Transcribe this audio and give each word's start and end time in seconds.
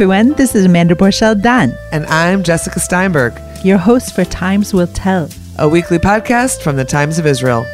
everyone. 0.00 0.32
This 0.32 0.54
is 0.54 0.64
Amanda 0.64 0.94
Borschel 0.94 1.34
Dan, 1.42 1.76
And 1.92 2.06
I'm 2.06 2.42
Jessica 2.42 2.80
Steinberg, 2.80 3.38
your 3.62 3.76
host 3.76 4.14
for 4.14 4.24
Times 4.24 4.72
Will 4.72 4.86
Tell. 4.86 5.28
a 5.58 5.68
weekly 5.68 5.98
podcast 5.98 6.62
from 6.62 6.76
the 6.76 6.86
Times 6.86 7.18
of 7.18 7.26
Israel. 7.26 7.66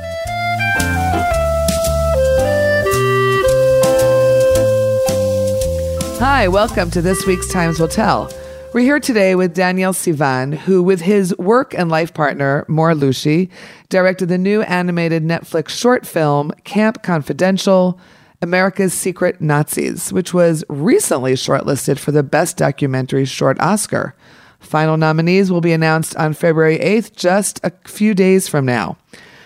Hi, 6.18 6.48
welcome 6.48 6.90
to 6.90 7.00
this 7.00 7.24
week's 7.26 7.48
Times 7.52 7.78
Will 7.78 7.86
Tell. 7.86 8.28
We're 8.74 8.80
here 8.80 8.98
today 8.98 9.36
with 9.36 9.54
Daniel 9.54 9.92
Sivan, 9.92 10.56
who, 10.56 10.82
with 10.82 11.02
his 11.02 11.32
work 11.38 11.74
and 11.74 11.88
life 11.88 12.12
partner, 12.12 12.64
Mor 12.66 12.96
Loushy, 12.96 13.50
directed 13.88 14.26
the 14.26 14.36
new 14.36 14.62
animated 14.62 15.22
Netflix 15.22 15.68
short 15.68 16.04
film, 16.04 16.50
Camp 16.64 17.04
Confidential 17.04 18.00
America's 18.42 18.92
Secret 18.92 19.40
Nazis, 19.40 20.12
which 20.12 20.34
was 20.34 20.64
recently 20.68 21.34
shortlisted 21.34 21.98
for 21.98 22.12
the 22.12 22.22
Best 22.22 22.56
Documentary 22.56 23.24
Short 23.24 23.58
Oscar. 23.60 24.14
Final 24.60 24.96
nominees 24.96 25.50
will 25.50 25.60
be 25.60 25.72
announced 25.72 26.16
on 26.16 26.34
February 26.34 26.78
8th, 26.78 27.14
just 27.14 27.60
a 27.64 27.72
few 27.84 28.14
days 28.14 28.48
from 28.48 28.64
now. 28.64 28.96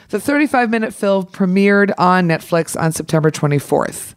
The 0.09 0.21
35 0.21 0.71
minute 0.71 0.93
film 0.93 1.27
premiered 1.27 1.93
on 1.99 2.27
Netflix 2.27 2.81
on 2.81 2.93
September 2.93 3.31
24th. 3.31 4.15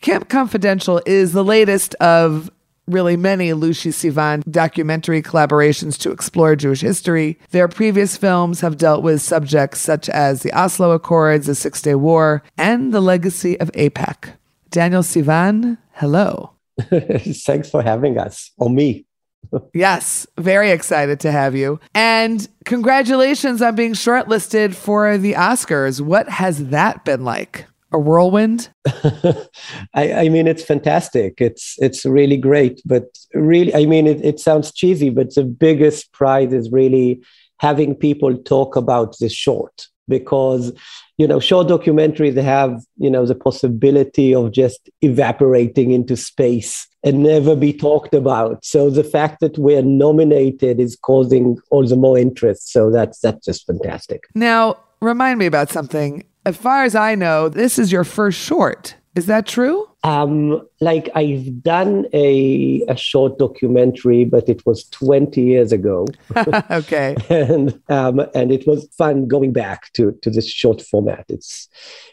Camp 0.00 0.28
Confidential 0.28 1.00
is 1.06 1.32
the 1.32 1.44
latest 1.44 1.94
of 1.94 2.50
really 2.86 3.16
many 3.16 3.52
Loushy 3.52 3.90
Sivan 3.90 4.42
documentary 4.50 5.22
collaborations 5.22 5.98
to 6.00 6.10
explore 6.10 6.56
Jewish 6.56 6.80
history. 6.80 7.38
Their 7.50 7.68
previous 7.68 8.16
films 8.16 8.60
have 8.60 8.76
dealt 8.76 9.02
with 9.02 9.22
subjects 9.22 9.80
such 9.80 10.08
as 10.08 10.42
the 10.42 10.52
Oslo 10.52 10.92
Accords, 10.92 11.46
the 11.46 11.54
Six 11.54 11.82
Day 11.82 11.94
War, 11.94 12.42
and 12.58 12.92
the 12.92 13.00
legacy 13.00 13.58
of 13.60 13.72
AIPAC. 13.72 14.34
Daniel 14.70 15.02
Sivan, 15.02 15.78
hello. 15.92 16.52
Thanks 16.90 17.70
for 17.70 17.82
having 17.82 18.18
us, 18.18 18.50
or 18.58 18.70
me. 18.70 19.06
Yes, 19.72 20.26
very 20.36 20.70
excited 20.70 21.20
to 21.20 21.30
have 21.30 21.54
you. 21.54 21.78
And 21.94 22.48
congratulations 22.64 23.62
on 23.62 23.76
being 23.76 23.92
shortlisted 23.92 24.74
for 24.74 25.18
the 25.18 25.34
Oscars. 25.34 26.00
What 26.00 26.28
has 26.28 26.70
that 26.70 27.04
been 27.04 27.24
like? 27.24 27.66
A 27.94 27.98
whirlwind? 27.98 28.70
I, 29.94 30.12
I 30.12 30.28
mean, 30.28 30.48
it's 30.48 30.64
fantastic. 30.64 31.34
It's 31.38 31.76
it's 31.78 32.04
really 32.04 32.36
great. 32.36 32.82
But 32.84 33.04
really, 33.32 33.72
I 33.72 33.86
mean, 33.86 34.08
it, 34.08 34.22
it 34.24 34.40
sounds 34.40 34.72
cheesy, 34.72 35.10
but 35.10 35.32
the 35.36 35.44
biggest 35.44 36.12
pride 36.12 36.52
is 36.52 36.72
really 36.72 37.22
having 37.58 37.94
people 37.94 38.36
talk 38.36 38.74
about 38.74 39.14
this 39.20 39.32
short 39.32 39.86
because 40.08 40.72
you 41.18 41.26
know 41.28 41.38
short 41.38 41.68
documentaries 41.68 42.36
have 42.36 42.82
you 42.96 43.08
know 43.08 43.24
the 43.24 43.34
possibility 43.34 44.34
of 44.34 44.50
just 44.50 44.90
evaporating 45.00 45.92
into 45.92 46.16
space 46.16 46.88
and 47.04 47.22
never 47.22 47.56
be 47.56 47.72
talked 47.72 48.12
about 48.12 48.62
so 48.64 48.90
the 48.90 49.04
fact 49.04 49.40
that 49.40 49.56
we're 49.56 49.82
nominated 49.82 50.78
is 50.78 50.94
causing 50.96 51.56
all 51.70 51.86
the 51.86 51.96
more 51.96 52.18
interest 52.18 52.70
so 52.70 52.90
that's 52.90 53.20
that's 53.20 53.46
just 53.46 53.66
fantastic 53.66 54.24
Now, 54.34 54.76
remind 55.00 55.38
me 55.38 55.46
about 55.46 55.70
something. 55.70 56.24
As 56.46 56.56
far 56.58 56.84
as 56.84 56.94
I 56.94 57.14
know, 57.14 57.48
this 57.48 57.78
is 57.78 57.90
your 57.90 58.04
first 58.04 58.38
short. 58.38 58.96
Is 59.14 59.26
that 59.26 59.46
true? 59.46 59.88
Um, 60.02 60.60
like 60.80 61.08
I've 61.14 61.62
done 61.62 62.06
a 62.12 62.82
a 62.88 62.96
short 62.96 63.38
documentary, 63.38 64.26
but 64.26 64.48
it 64.50 64.66
was 64.66 64.84
20 64.90 65.40
years 65.40 65.72
ago, 65.72 66.06
okay. 66.70 67.16
and 67.30 67.80
um, 67.88 68.20
and 68.34 68.52
it 68.52 68.66
was 68.66 68.86
fun 68.98 69.26
going 69.28 69.52
back 69.52 69.90
to 69.94 70.12
to 70.20 70.30
this 70.30 70.46
short 70.46 70.82
format. 70.82 71.24
It's 71.28 71.68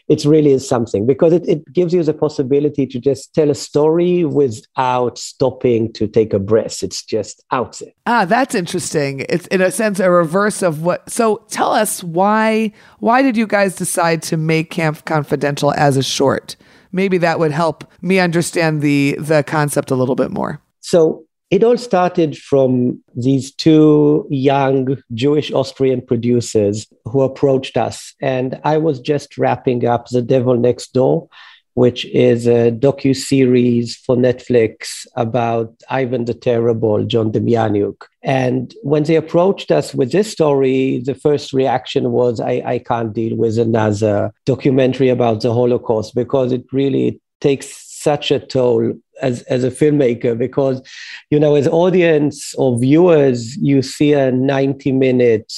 it's 0.08 0.24
really 0.24 0.52
is 0.52 0.66
something 0.66 1.04
because 1.04 1.34
it, 1.34 1.46
it 1.46 1.70
gives 1.72 1.92
you 1.92 2.02
the 2.02 2.14
possibility 2.14 2.86
to 2.86 2.98
just 2.98 3.34
tell 3.34 3.50
a 3.50 3.54
story 3.54 4.24
without 4.24 5.18
stopping 5.18 5.92
to 5.92 6.06
take 6.06 6.32
a 6.32 6.38
breath. 6.38 6.82
It's 6.82 7.02
just 7.02 7.44
out 7.50 7.78
there. 7.78 7.92
Ah, 8.06 8.24
that's 8.24 8.54
interesting. 8.54 9.26
It's 9.28 9.48
in 9.48 9.60
a 9.60 9.70
sense 9.70 10.00
a 10.00 10.10
reverse 10.10 10.62
of 10.62 10.82
what. 10.82 11.10
So 11.10 11.44
tell 11.50 11.72
us 11.72 12.02
why 12.02 12.72
why 13.00 13.22
did 13.22 13.36
you 13.36 13.46
guys 13.46 13.76
decide 13.76 14.22
to 14.22 14.38
make 14.38 14.70
Camp 14.70 15.04
Confidential 15.04 15.72
as 15.72 15.98
a 15.98 16.02
short? 16.02 16.56
Maybe 16.92 17.18
that 17.18 17.38
would 17.38 17.52
help 17.52 17.84
me 18.00 18.18
understand 18.20 18.82
the 18.82 19.16
the 19.18 19.42
concept 19.42 19.90
a 19.90 19.94
little 19.94 20.14
bit 20.14 20.30
more. 20.30 20.60
So 20.80 21.24
it 21.52 21.62
all 21.62 21.76
started 21.76 22.38
from 22.38 23.02
these 23.14 23.52
two 23.52 24.26
young 24.30 24.96
Jewish 25.12 25.52
Austrian 25.52 26.00
producers 26.00 26.86
who 27.04 27.20
approached 27.20 27.76
us. 27.76 28.14
And 28.22 28.58
I 28.64 28.78
was 28.78 29.00
just 29.00 29.36
wrapping 29.36 29.84
up 29.84 30.08
The 30.08 30.22
Devil 30.22 30.56
Next 30.56 30.94
Door, 30.94 31.28
which 31.74 32.04
is 32.06 32.46
a 32.46 32.70
docu-series 32.70 33.96
for 33.96 34.16
Netflix 34.16 35.06
about 35.16 35.74
Ivan 35.88 36.26
the 36.26 36.34
Terrible, 36.34 37.04
John 37.04 37.32
Demjanjuk. 37.32 38.04
And 38.22 38.74
when 38.82 39.04
they 39.04 39.16
approached 39.16 39.70
us 39.70 39.94
with 39.94 40.12
this 40.12 40.30
story, 40.30 41.02
the 41.04 41.14
first 41.14 41.52
reaction 41.52 42.12
was, 42.12 42.40
I, 42.40 42.62
I 42.64 42.78
can't 42.78 43.12
deal 43.12 43.36
with 43.36 43.58
another 43.58 44.32
documentary 44.44 45.08
about 45.08 45.40
the 45.40 45.52
Holocaust 45.52 46.14
because 46.14 46.52
it 46.52 46.64
really 46.72 47.20
takes 47.40 47.90
such 48.02 48.30
a 48.30 48.38
toll 48.38 48.94
as, 49.20 49.42
as 49.42 49.64
a 49.64 49.70
filmmaker 49.70 50.36
because 50.36 50.82
you 51.30 51.38
know 51.38 51.54
as 51.54 51.68
audience 51.68 52.54
or 52.54 52.78
viewers 52.78 53.56
you 53.56 53.80
see 53.80 54.12
a 54.12 54.32
90 54.32 54.92
minute 54.92 55.52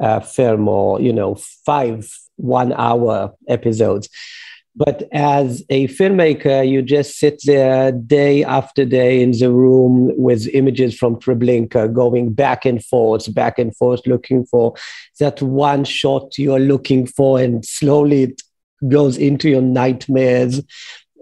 uh, 0.00 0.20
film 0.20 0.66
or 0.66 1.00
you 1.00 1.12
know 1.12 1.34
five 1.66 2.08
one 2.36 2.72
hour 2.72 3.34
episodes 3.48 4.08
but 4.76 5.02
as 5.12 5.64
a 5.68 5.88
filmmaker 5.88 6.68
you 6.68 6.82
just 6.82 7.18
sit 7.18 7.40
there 7.44 7.92
day 7.92 8.44
after 8.44 8.84
day 8.84 9.22
in 9.22 9.32
the 9.32 9.50
room 9.50 10.12
with 10.16 10.46
images 10.54 10.96
from 10.96 11.16
treblinka 11.16 11.92
going 11.92 12.32
back 12.32 12.64
and 12.64 12.84
forth 12.84 13.32
back 13.34 13.58
and 13.58 13.76
forth 13.76 14.06
looking 14.06 14.44
for 14.46 14.74
that 15.18 15.40
one 15.42 15.84
shot 15.84 16.38
you're 16.38 16.60
looking 16.60 17.06
for 17.06 17.40
and 17.40 17.64
slowly 17.64 18.22
it 18.24 18.42
goes 18.88 19.16
into 19.18 19.48
your 19.48 19.62
nightmares 19.62 20.60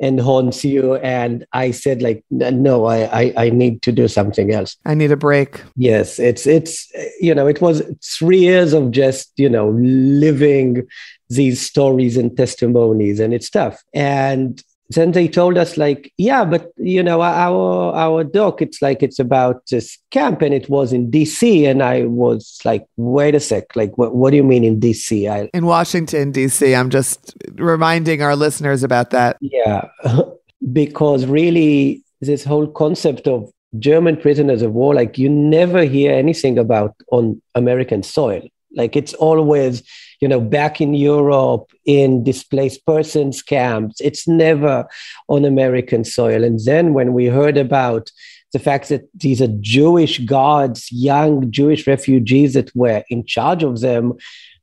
and 0.01 0.21
haunts 0.21 0.65
you. 0.65 0.97
And 0.97 1.45
I 1.53 1.71
said, 1.71 2.03
like, 2.03 2.25
no, 2.31 2.87
I, 2.87 3.23
I, 3.23 3.33
I 3.37 3.51
need 3.51 3.83
to 3.83 3.93
do 3.93 4.09
something 4.09 4.53
else. 4.53 4.77
I 4.85 4.95
need 4.95 5.11
a 5.11 5.17
break. 5.17 5.63
Yes, 5.77 6.19
it's 6.19 6.47
it's 6.47 6.91
you 7.21 7.35
know, 7.35 7.47
it 7.47 7.61
was 7.61 7.83
three 8.19 8.39
years 8.39 8.73
of 8.73 8.91
just 8.91 9.33
you 9.37 9.49
know 9.49 9.71
living 9.71 10.87
these 11.29 11.61
stories 11.61 12.17
and 12.17 12.37
testimonies, 12.37 13.21
and 13.21 13.35
it's 13.35 13.51
tough. 13.51 13.83
And 13.95 14.63
then 14.91 15.13
they 15.13 15.29
told 15.29 15.59
us 15.59 15.77
like 15.77 16.13
yeah 16.17 16.45
but 16.45 16.73
you 16.77 17.03
know 17.03 17.21
our 17.21 17.95
our 17.95 18.25
doc 18.25 18.63
it's 18.63 18.81
like 18.81 19.03
it's 19.03 19.19
about 19.19 19.63
this 19.71 19.99
camp 20.11 20.41
and 20.41 20.55
it 20.55 20.69
was 20.69 20.93
in 20.93 21.11
dc 21.11 21.69
and 21.69 21.83
i 21.83 22.05
was 22.05 22.59
like 22.65 22.87
wait 22.97 23.35
a 23.35 23.41
sec 23.41 23.75
like 23.77 23.97
what, 23.99 24.15
what 24.15 24.31
do 24.31 24.37
you 24.37 24.43
mean 24.45 24.65
in 24.65 24.81
dc 24.81 25.31
I, 25.31 25.51
In 25.53 25.67
Washington 25.67 26.33
D.C. 26.33 26.75
I'm 26.75 26.91
just 26.91 27.35
reminding 27.55 28.23
our 28.23 28.37
listeners 28.37 28.83
about 28.83 29.11
that. 29.11 29.37
yeah 29.41 29.89
because 30.73 31.27
really 31.27 32.03
this 32.21 32.45
whole 32.45 32.67
concept 32.67 33.29
of 33.29 33.51
german 33.79 34.17
prisoners 34.17 34.63
of 34.63 34.73
war 34.73 34.95
like 34.95 35.19
you 35.19 35.29
never 35.29 35.85
hear 35.85 36.13
anything 36.13 36.59
about 36.59 36.95
on 37.13 37.41
american 37.55 38.03
soil 38.03 38.43
like 38.75 38.97
it's 38.97 39.15
always 39.15 39.83
you 40.21 40.29
know 40.29 40.41
back 40.41 40.81
in 40.81 40.95
europe 40.95 41.71
in 41.85 42.25
displaced 42.25 42.85
persons 42.87 43.43
camps. 43.43 44.01
It's 44.01 44.27
never 44.27 44.87
on 45.29 45.45
american 45.45 46.05
soil. 46.05 46.45
And 46.45 46.61
then 46.65 46.95
when 46.95 47.13
we 47.13 47.27
heard 47.27 47.57
about 47.57 48.11
the 48.53 48.59
fact 48.59 48.89
that 48.89 49.09
these 49.15 49.43
are 49.43 49.55
jewish 49.61 50.21
guards 50.21 50.91
young 50.91 51.51
jewish 51.51 51.87
refugees 51.87 52.55
that 52.55 52.75
were 52.75 53.05
in 53.11 53.25
charge 53.27 53.63
of 53.63 53.81
them 53.81 54.15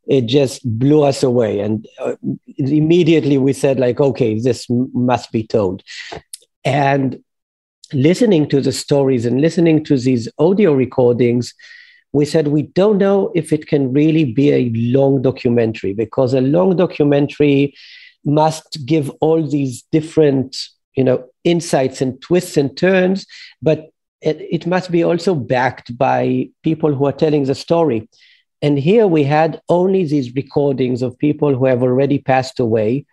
it 0.08 0.28
just 0.28 0.62
blew 0.78 1.02
us 1.02 1.24
away. 1.24 1.60
And 1.60 1.88
uh, 2.00 2.16
immediately 2.58 3.38
we 3.38 3.54
said 3.54 3.80
like 3.80 4.00
okay 4.00 4.40
this 4.40 4.68
must 4.70 5.32
be 5.32 5.46
told. 5.46 5.84
And 6.64 7.24
listening 7.94 8.50
to 8.50 8.62
the 8.62 8.72
stories 8.72 9.26
and 9.26 9.42
listening 9.42 9.84
to 9.86 9.98
these 9.98 10.28
audio 10.40 10.74
recordings 10.74 11.54
we 12.16 12.26
said 12.26 12.48
we 12.48 12.64
don't 12.80 12.98
know 12.98 13.32
if 13.36 13.52
it 13.52 13.68
can 13.68 13.92
really 13.92 14.26
be 14.26 14.52
a 14.52 14.72
long 14.74 15.22
documentary 15.22 15.94
because 15.94 16.34
a 16.34 16.42
long 16.42 16.76
documentary 16.76 17.74
must 18.24 18.86
give 18.86 19.10
all 19.22 19.46
these 19.48 19.84
different 19.92 20.58
you 20.96 21.04
know 21.04 21.18
insights 21.44 22.02
and 22.02 22.22
twists 22.22 22.58
and 22.58 22.78
turns 22.78 23.26
but 23.62 23.90
it, 24.22 24.38
it 24.50 24.68
must 24.68 24.92
be 24.92 25.04
also 25.04 25.36
backed 25.36 25.98
by 25.98 26.50
people 26.64 26.94
who 26.94 27.06
are 27.06 27.12
telling 27.12 27.46
the 27.46 27.56
story. 27.56 28.10
And 28.62 28.80
here 28.80 29.08
we 29.08 29.24
had 29.24 29.62
only 29.70 30.06
these 30.06 30.34
recordings 30.34 31.02
of 31.02 31.18
people 31.20 31.56
who 31.56 31.66
have 31.66 31.84
already 31.84 32.20
passed 32.20 32.60
away 32.60 33.06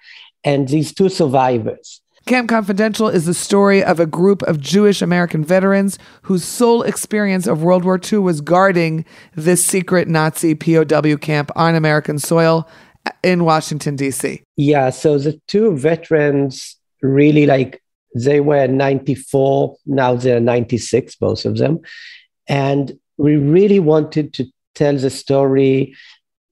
and 0.45 0.69
these 0.69 0.95
two 0.95 1.09
survivors 1.09 2.02
Camp 2.27 2.49
Confidential 2.49 3.09
is 3.09 3.27
the 3.27 3.35
story 3.35 3.83
of 3.83 3.99
a 3.99 4.07
group 4.07 4.43
of 4.43 4.61
Jewish 4.61 5.03
American 5.03 5.45
veterans 5.45 5.99
whose 6.23 6.45
sole 6.45 6.83
experience 6.83 7.47
of 7.47 7.63
World 7.63 7.85
War 7.85 8.01
II 8.01 8.19
was 8.19 8.41
guarding 8.41 9.05
this 9.35 9.65
secret 9.65 10.07
Nazi 10.07 10.55
POW 10.55 11.17
camp 11.17 11.51
on 11.57 11.75
American 11.75 12.19
soil 12.19 12.69
in 13.25 13.45
Washington, 13.45 13.97
D.C. 13.97 14.43
Yeah, 14.57 14.91
so 14.91 15.19
the 15.19 15.41
two 15.49 15.77
veterans 15.77 16.77
really 17.03 17.47
like 17.47 17.83
They 18.15 18.41
were 18.41 18.67
94, 18.67 19.77
now 19.87 20.15
they're 20.15 20.41
96, 20.41 21.17
both 21.17 21.45
of 21.45 21.57
them. 21.57 21.81
And 22.47 22.93
we 23.17 23.37
really 23.37 23.79
wanted 23.79 24.35
to 24.35 24.47
tell 24.75 24.97
the 24.97 25.11
story 25.11 25.95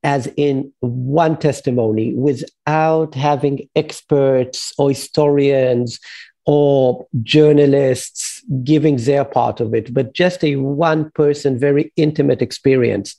as 0.02 0.26
in 0.36 0.72
one 0.80 1.36
testimony 1.36 2.14
without 2.14 3.14
having 3.14 3.68
experts 3.76 4.72
or 4.78 4.88
historians 4.90 5.98
or 6.46 7.06
journalists 7.22 8.42
giving 8.64 8.96
their 8.96 9.24
part 9.24 9.60
of 9.60 9.74
it, 9.74 9.92
but 9.92 10.14
just 10.14 10.42
a 10.42 10.56
one 10.56 11.10
person, 11.12 11.58
very 11.58 11.92
intimate 11.96 12.40
experience. 12.40 13.14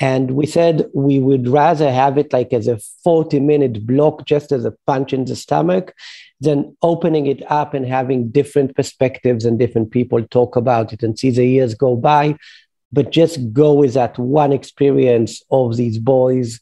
And 0.00 0.32
we 0.32 0.46
said 0.46 0.86
we 0.94 1.18
would 1.18 1.48
rather 1.48 1.92
have 1.92 2.18
it 2.18 2.32
like 2.32 2.52
as 2.52 2.68
a 2.68 2.78
40 3.04 3.40
minute 3.40 3.86
block, 3.86 4.24
just 4.26 4.52
as 4.52 4.64
a 4.64 4.74
punch 4.86 5.12
in 5.12 5.24
the 5.24 5.36
stomach, 5.36 5.92
than 6.40 6.76
opening 6.82 7.26
it 7.26 7.42
up 7.50 7.74
and 7.74 7.84
having 7.84 8.30
different 8.30 8.76
perspectives 8.76 9.44
and 9.44 9.58
different 9.58 9.90
people 9.90 10.22
talk 10.24 10.56
about 10.56 10.92
it 10.92 11.02
and 11.02 11.18
see 11.18 11.30
the 11.30 11.44
years 11.44 11.74
go 11.74 11.96
by 11.96 12.36
but 12.92 13.10
just 13.10 13.52
go 13.52 13.74
with 13.74 13.94
that 13.94 14.18
one 14.18 14.52
experience 14.52 15.42
of 15.50 15.76
these 15.76 15.98
boys 15.98 16.60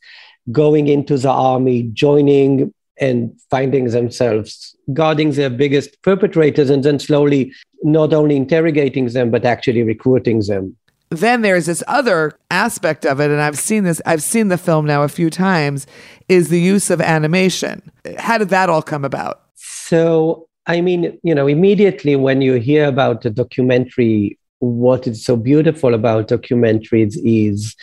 going 0.53 0.89
into 0.89 1.17
the 1.17 1.31
army, 1.31 1.85
joining 1.93 2.73
and 2.99 3.33
finding 3.51 3.87
themselves 3.91 4.75
guarding 4.93 5.33
their 5.33 5.51
biggest 5.51 6.01
perpetrators 6.03 6.71
and 6.71 6.85
then 6.85 6.99
slowly 6.99 7.53
not 7.83 8.13
only 8.13 8.37
interrogating 8.37 9.07
them 9.09 9.31
but 9.31 9.45
actually 9.45 9.83
recruiting 9.83 10.41
them. 10.41 10.77
Then 11.11 11.43
there's 11.43 11.67
this 11.67 11.83
other 11.87 12.39
aspect 12.51 13.05
of 13.05 13.21
it 13.21 13.31
and 13.31 13.41
i've 13.41 13.59
seen 13.59 13.85
this 13.85 14.01
i've 14.07 14.23
seen 14.23 14.49
the 14.49 14.59
film 14.59 14.87
now 14.87 15.03
a 15.03 15.09
few 15.09 15.31
times 15.31 15.87
is 16.29 16.49
the 16.49 16.61
use 16.61 16.91
of 16.91 17.01
animation. 17.01 17.83
How 18.19 18.39
did 18.39 18.49
that 18.49 18.69
all 18.69 18.83
come 18.83 19.05
about? 19.05 19.43
So 19.57 20.49
i 20.67 20.81
mean 20.81 21.19
you 21.23 21.35
know 21.35 21.47
immediately 21.47 22.17
when 22.17 22.41
you 22.41 22.55
hear 22.55 22.87
about 22.87 23.23
the 23.23 23.31
documentary 23.31 24.39
what 24.59 25.07
is 25.07 25.25
so 25.25 25.37
beautiful 25.37 25.95
about 25.95 26.29
documentaries 26.29 27.17
is 27.25 27.75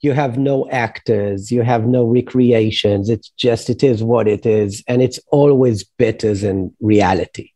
you 0.00 0.12
have 0.12 0.38
no 0.38 0.68
actors 0.70 1.50
you 1.50 1.62
have 1.62 1.86
no 1.86 2.04
recreations. 2.04 3.08
It's 3.10 3.30
just 3.30 3.68
it 3.68 3.82
is 3.82 4.02
what 4.02 4.28
it 4.28 4.46
is. 4.46 4.84
And 4.86 5.02
it's 5.02 5.18
always 5.32 5.82
better 5.84 6.34
than 6.34 6.74
reality. 6.80 7.50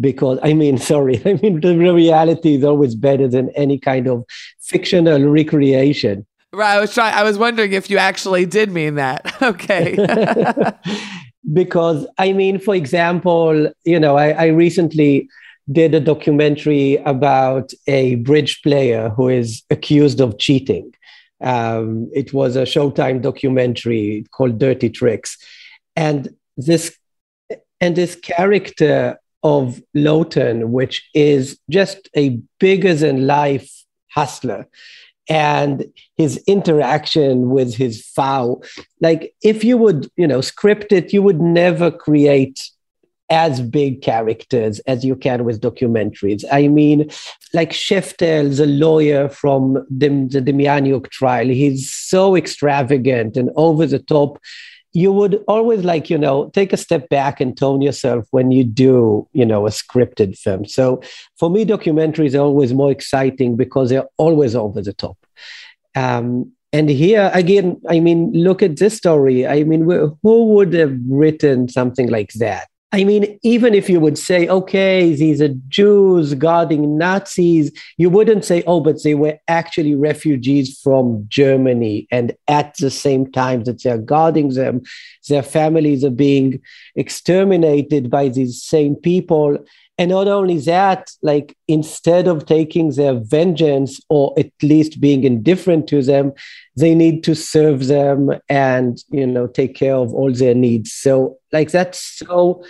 Because 0.00 0.38
i 0.42 0.52
mean 0.52 0.78
sorry 0.92 1.20
i 1.24 1.34
mean 1.34 1.60
the 1.60 1.76
reality 1.76 2.54
is 2.56 2.64
always 2.64 2.94
better 2.94 3.28
than 3.28 3.50
any 3.50 3.78
kind 3.78 4.06
of 4.06 4.24
fictional 4.60 5.22
recreation. 5.24 6.26
Right 6.52 6.76
i 6.76 6.80
was 6.80 6.94
trying 6.94 7.14
i 7.14 7.22
was 7.22 7.38
wondering 7.38 7.72
if 7.72 7.90
you 7.90 7.98
actually 7.98 8.46
did 8.46 8.70
mean 8.70 8.96
that. 8.96 9.34
Okay. 9.42 9.96
Because 11.50 12.06
i 12.18 12.32
mean 12.32 12.58
for 12.58 12.74
example 12.74 13.72
you 13.84 13.98
know 13.98 14.16
I, 14.16 14.30
I 14.32 14.46
recently 14.48 15.28
did 15.70 15.94
a 15.94 16.00
documentary 16.00 16.96
about 17.04 17.72
a 17.86 18.16
bridge 18.16 18.62
player 18.62 19.10
who 19.10 19.28
is 19.28 19.62
accused 19.70 20.20
of 20.20 20.38
cheating. 20.38 20.94
Um, 21.42 22.10
it 22.14 22.32
was 22.32 22.56
a 22.56 22.62
Showtime 22.62 23.22
documentary 23.22 24.24
called 24.32 24.58
Dirty 24.58 24.90
Tricks, 24.90 25.36
and 25.94 26.28
this 26.56 26.96
and 27.80 27.94
this 27.94 28.16
character 28.16 29.18
of 29.42 29.80
Lotan, 29.96 30.68
which 30.68 31.08
is 31.14 31.58
just 31.70 32.08
a 32.16 32.40
bigger 32.58 32.94
than 32.94 33.26
life 33.26 33.84
hustler, 34.10 34.66
and 35.28 35.84
his 36.16 36.42
interaction 36.46 37.50
with 37.50 37.76
his 37.76 38.04
foul. 38.04 38.64
Like 39.00 39.34
if 39.42 39.62
you 39.62 39.76
would, 39.76 40.10
you 40.16 40.26
know, 40.26 40.40
script 40.40 40.92
it, 40.92 41.12
you 41.12 41.22
would 41.22 41.40
never 41.40 41.90
create 41.90 42.70
as 43.30 43.60
big 43.60 44.02
characters 44.02 44.78
as 44.80 45.04
you 45.04 45.14
can 45.14 45.44
with 45.44 45.60
documentaries. 45.60 46.44
I 46.50 46.68
mean, 46.68 47.10
like 47.52 47.70
Sheftel, 47.70 48.56
the 48.56 48.66
lawyer 48.66 49.28
from 49.28 49.86
the, 49.90 50.08
the 50.08 50.40
Demjanjuk 50.40 51.10
trial, 51.10 51.48
he's 51.48 51.92
so 51.92 52.34
extravagant 52.34 53.36
and 53.36 53.50
over 53.56 53.86
the 53.86 53.98
top. 53.98 54.38
You 54.94 55.12
would 55.12 55.44
always 55.46 55.84
like, 55.84 56.08
you 56.08 56.16
know, 56.16 56.48
take 56.54 56.72
a 56.72 56.78
step 56.78 57.10
back 57.10 57.40
and 57.40 57.56
tone 57.56 57.82
yourself 57.82 58.26
when 58.30 58.50
you 58.50 58.64
do, 58.64 59.28
you 59.32 59.44
know, 59.44 59.66
a 59.66 59.70
scripted 59.70 60.36
film. 60.38 60.64
So 60.64 61.02
for 61.38 61.50
me, 61.50 61.66
documentaries 61.66 62.34
are 62.34 62.42
always 62.42 62.72
more 62.72 62.90
exciting 62.90 63.56
because 63.56 63.90
they're 63.90 64.08
always 64.16 64.56
over 64.56 64.80
the 64.80 64.94
top. 64.94 65.18
Um, 65.94 66.52
and 66.72 66.88
here 66.88 67.30
again, 67.34 67.80
I 67.88 68.00
mean, 68.00 68.32
look 68.32 68.62
at 68.62 68.78
this 68.78 68.96
story. 68.96 69.46
I 69.46 69.64
mean, 69.64 69.82
who 69.82 70.46
would 70.54 70.72
have 70.74 70.96
written 71.06 71.68
something 71.68 72.08
like 72.08 72.32
that? 72.34 72.68
I 72.90 73.04
mean, 73.04 73.38
even 73.42 73.74
if 73.74 73.90
you 73.90 74.00
would 74.00 74.16
say, 74.16 74.48
okay, 74.48 75.14
these 75.14 75.42
are 75.42 75.54
Jews 75.68 76.32
guarding 76.32 76.96
Nazis, 76.96 77.70
you 77.98 78.08
wouldn't 78.08 78.46
say, 78.46 78.62
oh, 78.66 78.80
but 78.80 79.02
they 79.02 79.14
were 79.14 79.38
actually 79.46 79.94
refugees 79.94 80.80
from 80.80 81.26
Germany. 81.28 82.08
And 82.10 82.34
at 82.48 82.74
the 82.78 82.90
same 82.90 83.30
time 83.30 83.64
that 83.64 83.82
they're 83.82 83.98
guarding 83.98 84.54
them, 84.54 84.80
their 85.28 85.42
families 85.42 86.02
are 86.02 86.10
being 86.10 86.62
exterminated 86.96 88.08
by 88.08 88.28
these 88.28 88.62
same 88.62 88.96
people. 88.96 89.58
And 89.98 90.10
not 90.10 90.28
only 90.28 90.58
that, 90.58 91.10
like 91.22 91.56
instead 91.66 92.28
of 92.28 92.46
taking 92.46 92.90
their 92.90 93.14
vengeance 93.14 94.00
or 94.08 94.32
at 94.38 94.50
least 94.62 95.00
being 95.00 95.24
indifferent 95.24 95.88
to 95.88 96.02
them, 96.02 96.32
they 96.76 96.94
need 96.94 97.24
to 97.24 97.34
serve 97.34 97.88
them 97.88 98.30
and 98.48 99.02
you 99.10 99.26
know 99.26 99.48
take 99.48 99.74
care 99.74 99.96
of 99.96 100.14
all 100.14 100.32
their 100.32 100.54
needs. 100.54 100.92
So 100.92 101.38
like 101.52 101.72
that's 101.72 102.00
so 102.00 102.64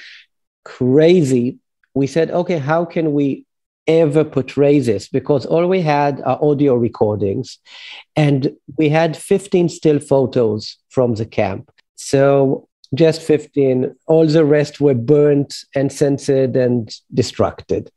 crazy. 0.64 1.58
We 1.94 2.06
said, 2.06 2.30
okay, 2.30 2.58
how 2.58 2.84
can 2.84 3.12
we 3.12 3.44
ever 3.86 4.24
portray 4.24 4.78
this? 4.80 5.08
Because 5.08 5.44
all 5.46 5.66
we 5.66 5.80
had 5.80 6.20
are 6.22 6.38
audio 6.42 6.74
recordings, 6.76 7.58
and 8.16 8.52
we 8.76 8.88
had 8.88 9.16
15 9.16 9.68
still 9.68 9.98
photos 9.98 10.76
from 10.88 11.14
the 11.14 11.26
camp. 11.26 11.70
So 11.96 12.67
just 12.94 13.22
15. 13.22 13.94
All 14.06 14.26
the 14.26 14.44
rest 14.44 14.80
were 14.80 14.94
burnt 14.94 15.54
and 15.74 15.92
censored 15.92 16.56
and 16.56 16.94
destructed. 17.14 17.88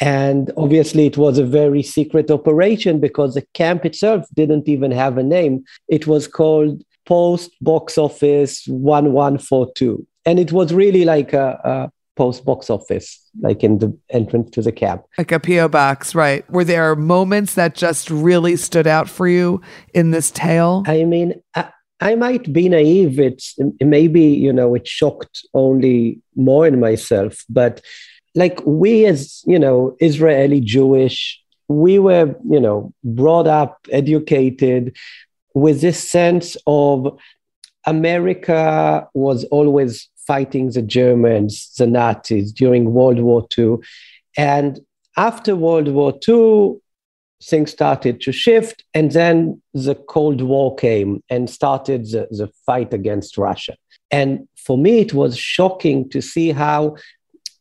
And 0.00 0.52
obviously, 0.56 1.06
it 1.06 1.16
was 1.16 1.38
a 1.38 1.44
very 1.44 1.82
secret 1.82 2.30
operation 2.30 3.00
because 3.00 3.34
the 3.34 3.46
camp 3.54 3.84
itself 3.84 4.26
didn't 4.34 4.68
even 4.68 4.92
have 4.92 5.18
a 5.18 5.22
name. 5.22 5.64
It 5.88 6.06
was 6.06 6.28
called 6.28 6.82
Post 7.04 7.50
Box 7.60 7.98
Office 7.98 8.64
1142. 8.68 10.06
And 10.24 10.38
it 10.38 10.52
was 10.52 10.72
really 10.72 11.04
like 11.04 11.32
a, 11.32 11.60
a 11.64 11.92
post 12.18 12.44
box 12.44 12.68
office, 12.68 13.18
like 13.40 13.64
in 13.64 13.78
the 13.78 13.96
entrance 14.10 14.50
to 14.50 14.60
the 14.60 14.72
camp. 14.72 15.02
Like 15.16 15.32
a 15.32 15.40
P.O. 15.40 15.68
box, 15.68 16.14
right. 16.14 16.48
Were 16.50 16.64
there 16.64 16.94
moments 16.94 17.54
that 17.54 17.74
just 17.74 18.10
really 18.10 18.56
stood 18.56 18.86
out 18.86 19.08
for 19.08 19.26
you 19.26 19.62
in 19.94 20.10
this 20.10 20.30
tale? 20.30 20.82
I 20.86 21.04
mean, 21.04 21.40
I, 21.54 21.70
I 22.00 22.14
might 22.14 22.52
be 22.52 22.68
naive. 22.68 23.18
It's 23.18 23.56
maybe 23.80 24.22
you 24.22 24.52
know 24.52 24.74
it 24.74 24.86
shocked 24.86 25.46
only 25.54 26.20
Mor 26.36 26.66
in 26.66 26.78
myself, 26.80 27.44
but 27.48 27.80
like 28.34 28.60
we 28.64 29.06
as 29.06 29.42
you 29.46 29.58
know 29.58 29.96
Israeli 30.00 30.60
Jewish, 30.60 31.40
we 31.66 31.98
were 31.98 32.34
you 32.48 32.60
know 32.60 32.92
brought 33.02 33.46
up, 33.46 33.78
educated 33.90 34.96
with 35.54 35.80
this 35.80 36.08
sense 36.08 36.56
of 36.66 37.18
America 37.86 39.08
was 39.14 39.44
always 39.44 40.08
fighting 40.26 40.70
the 40.70 40.82
Germans, 40.82 41.74
the 41.78 41.86
Nazis 41.86 42.52
during 42.52 42.92
World 42.92 43.18
War 43.18 43.46
II, 43.56 43.78
and 44.36 44.78
after 45.16 45.56
World 45.56 45.88
War 45.88 46.14
II, 46.28 46.80
things 47.42 47.70
started 47.70 48.20
to 48.22 48.32
shift. 48.32 48.84
And 48.94 49.12
then 49.12 49.62
the 49.74 49.94
Cold 49.94 50.40
War 50.40 50.74
came 50.74 51.22
and 51.30 51.48
started 51.48 52.04
the, 52.06 52.28
the 52.30 52.50
fight 52.66 52.92
against 52.92 53.38
Russia. 53.38 53.76
And 54.10 54.48
for 54.56 54.78
me, 54.78 55.00
it 55.00 55.14
was 55.14 55.36
shocking 55.36 56.08
to 56.10 56.20
see 56.20 56.52
how 56.52 56.96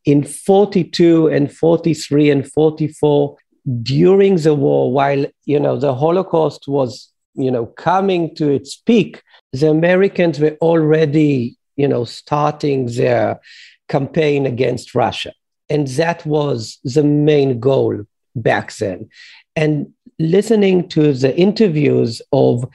in 0.06 0.24
42 0.24 1.28
and 1.28 1.52
43 1.52 2.30
and 2.32 2.52
44, 2.52 3.36
during 3.84 4.38
the 4.38 4.56
war, 4.56 4.92
while 4.92 5.26
you 5.46 5.60
know 5.60 5.78
the 5.78 5.94
Holocaust 5.94 6.68
was 6.68 7.12
you 7.36 7.52
know 7.52 7.66
coming 7.66 8.34
to 8.36 8.50
its 8.50 8.78
peak, 8.78 9.22
the 9.52 9.70
Americans 9.70 10.40
were 10.40 10.58
already 10.62 11.58
you 11.76 11.88
know 11.88 12.06
starting 12.06 12.86
their 12.86 13.42
campaign 13.90 14.46
against 14.46 14.96
Russia, 14.96 15.34
and 15.70 15.88
that 15.90 16.26
was 16.26 16.80
the 16.86 17.04
main 17.04 17.60
goal 17.60 18.06
back 18.38 18.74
then 18.78 19.10
and 19.56 19.92
listening 20.20 20.88
to 20.90 21.14
the 21.14 21.36
interviews 21.38 22.22
of 22.32 22.66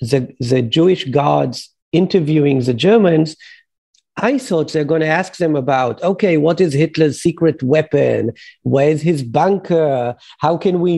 the, 0.00 0.34
the 0.40 0.62
Jewish 0.62 1.04
guards 1.04 1.70
interviewing 1.92 2.60
the 2.60 2.74
Germans, 2.74 3.36
I 4.16 4.38
thought 4.38 4.72
they're 4.72 4.84
going 4.84 5.00
to 5.00 5.06
ask 5.06 5.36
them 5.36 5.56
about, 5.56 6.02
okay, 6.02 6.36
what 6.36 6.60
is 6.60 6.72
Hitler's 6.72 7.20
secret 7.20 7.62
weapon? 7.62 8.32
Where's 8.62 9.02
his 9.02 9.22
bunker? 9.22 10.16
How 10.38 10.56
can 10.56 10.80
we 10.80 10.94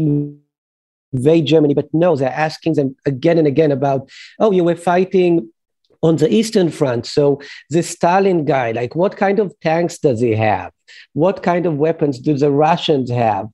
invade 1.13 1.47
Germany? 1.47 1.75
But 1.75 1.89
no, 1.93 2.17
they're 2.17 2.31
asking 2.31 2.75
them 2.75 2.97
again 3.07 3.39
and 3.39 3.47
again 3.47 3.73
about, 3.73 4.11
oh, 4.39 4.53
you 4.53 4.65
were 4.65 4.77
fighting 4.77 5.51
on 6.03 6.17
the 6.17 6.33
Eastern 6.33 6.71
Front. 6.71 7.07
So 7.07 7.41
the 7.71 7.83
Stalin 7.83 8.45
guy, 8.45 8.73
like 8.73 8.95
what 8.95 9.17
kind 9.17 9.39
of 9.39 9.59
tanks 9.61 9.99
does 9.99 10.21
he 10.21 10.33
have? 10.33 10.73
What 11.15 11.43
kind 11.43 11.65
of 11.67 11.77
weapons 11.77 12.19
do 12.19 12.37
the 12.37 12.51
Russians 12.51 13.11
have? 13.11 13.47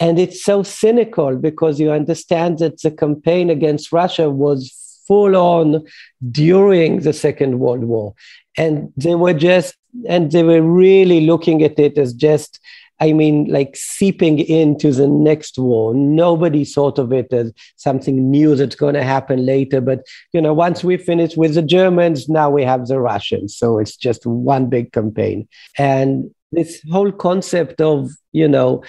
And 0.00 0.18
it's 0.18 0.42
so 0.42 0.62
cynical 0.62 1.36
because 1.36 1.78
you 1.78 1.90
understand 1.90 2.58
that 2.58 2.80
the 2.82 2.90
campaign 2.90 3.50
against 3.50 3.92
Russia 3.92 4.30
was 4.30 4.72
full 5.06 5.36
on 5.36 5.84
during 6.30 7.00
the 7.00 7.12
Second 7.12 7.58
World 7.58 7.84
War. 7.84 8.14
And 8.56 8.92
they 8.96 9.14
were 9.14 9.34
just, 9.34 9.76
and 10.08 10.32
they 10.32 10.42
were 10.42 10.62
really 10.62 11.26
looking 11.26 11.62
at 11.62 11.78
it 11.78 11.98
as 11.98 12.12
just 12.12 12.58
I 13.02 13.12
mean, 13.12 13.46
like 13.46 13.74
seeping 13.74 14.38
into 14.38 14.92
the 14.92 15.08
next 15.08 15.58
war. 15.58 15.92
Nobody 15.92 16.64
thought 16.64 17.00
of 17.00 17.12
it 17.12 17.32
as 17.32 17.52
something 17.74 18.30
new 18.30 18.54
that's 18.54 18.76
going 18.76 18.94
to 18.94 19.02
happen 19.02 19.44
later. 19.44 19.80
But, 19.80 20.06
you 20.32 20.40
know, 20.40 20.54
once 20.54 20.84
we 20.84 20.96
finish 20.96 21.36
with 21.36 21.54
the 21.54 21.62
Germans, 21.62 22.28
now 22.28 22.48
we 22.48 22.62
have 22.62 22.86
the 22.86 23.00
Russians. 23.00 23.56
So 23.56 23.80
it's 23.80 23.96
just 23.96 24.24
one 24.24 24.68
big 24.68 24.92
campaign. 24.92 25.48
And 25.76 26.32
this 26.52 26.80
whole 26.90 27.12
concept 27.12 27.80
of, 27.80 28.10
you 28.32 28.48
know, 28.48 28.82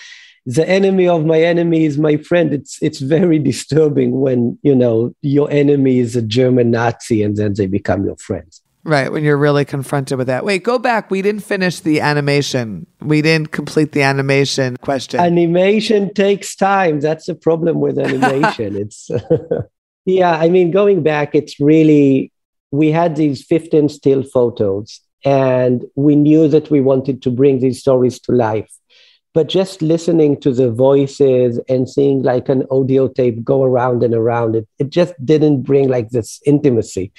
the 0.45 0.67
enemy 0.67 1.07
of 1.07 1.25
my 1.25 1.41
enemy 1.41 1.85
is 1.85 1.97
my 1.97 2.17
friend. 2.17 2.53
It's 2.53 2.77
it's 2.81 2.99
very 2.99 3.39
disturbing 3.39 4.19
when 4.19 4.59
you 4.61 4.75
know 4.75 5.15
your 5.21 5.49
enemy 5.49 5.99
is 5.99 6.15
a 6.15 6.21
German 6.21 6.71
Nazi 6.71 7.23
and 7.23 7.37
then 7.37 7.53
they 7.53 7.65
become 7.65 8.05
your 8.05 8.17
friends. 8.17 8.61
Right, 8.85 9.09
when 9.09 9.23
you're 9.23 9.37
really 9.37 9.63
confronted 9.63 10.17
with 10.17 10.27
that. 10.27 10.43
Wait, 10.43 10.65
go 10.65 10.77
back. 10.77 11.09
We 11.09 11.21
didn't 11.21 11.43
finish 11.45 11.79
the 11.79 12.01
animation. 12.01 12.85
We 12.99 13.21
didn't 13.21 13.53
complete 13.53 13.93
the 13.93 14.01
animation 14.01 14.75
question. 14.75 15.21
Animation 15.21 16.13
takes 16.13 16.53
time. 16.53 16.99
That's 16.99 17.27
the 17.27 17.35
problem 17.35 17.79
with 17.79 17.97
animation. 17.97 18.75
it's 18.83 19.09
Yeah, 20.05 20.31
I 20.31 20.49
mean 20.49 20.71
going 20.71 21.01
back 21.01 21.33
it's 21.33 21.59
really 21.59 22.31
we 22.71 22.91
had 22.91 23.15
these 23.15 23.45
15 23.45 23.87
still 23.89 24.23
photos 24.23 24.99
and 25.23 25.85
we 25.95 26.15
knew 26.15 26.47
that 26.47 26.69
we 26.69 26.81
wanted 26.81 27.21
to 27.21 27.31
bring 27.31 27.59
these 27.59 27.79
stories 27.79 28.19
to 28.21 28.31
life. 28.31 28.71
But 29.33 29.49
just 29.49 29.81
listening 29.81 30.39
to 30.41 30.53
the 30.53 30.71
voices 30.71 31.59
and 31.67 31.89
seeing 31.89 32.21
like 32.21 32.49
an 32.49 32.65
audio 32.69 33.07
tape 33.07 33.43
go 33.43 33.63
around 33.63 34.03
and 34.03 34.13
around 34.13 34.55
it, 34.55 34.67
it 34.77 34.89
just 34.89 35.13
didn't 35.25 35.63
bring 35.63 35.89
like 35.89 36.09
this 36.09 36.39
intimacy 36.45 37.11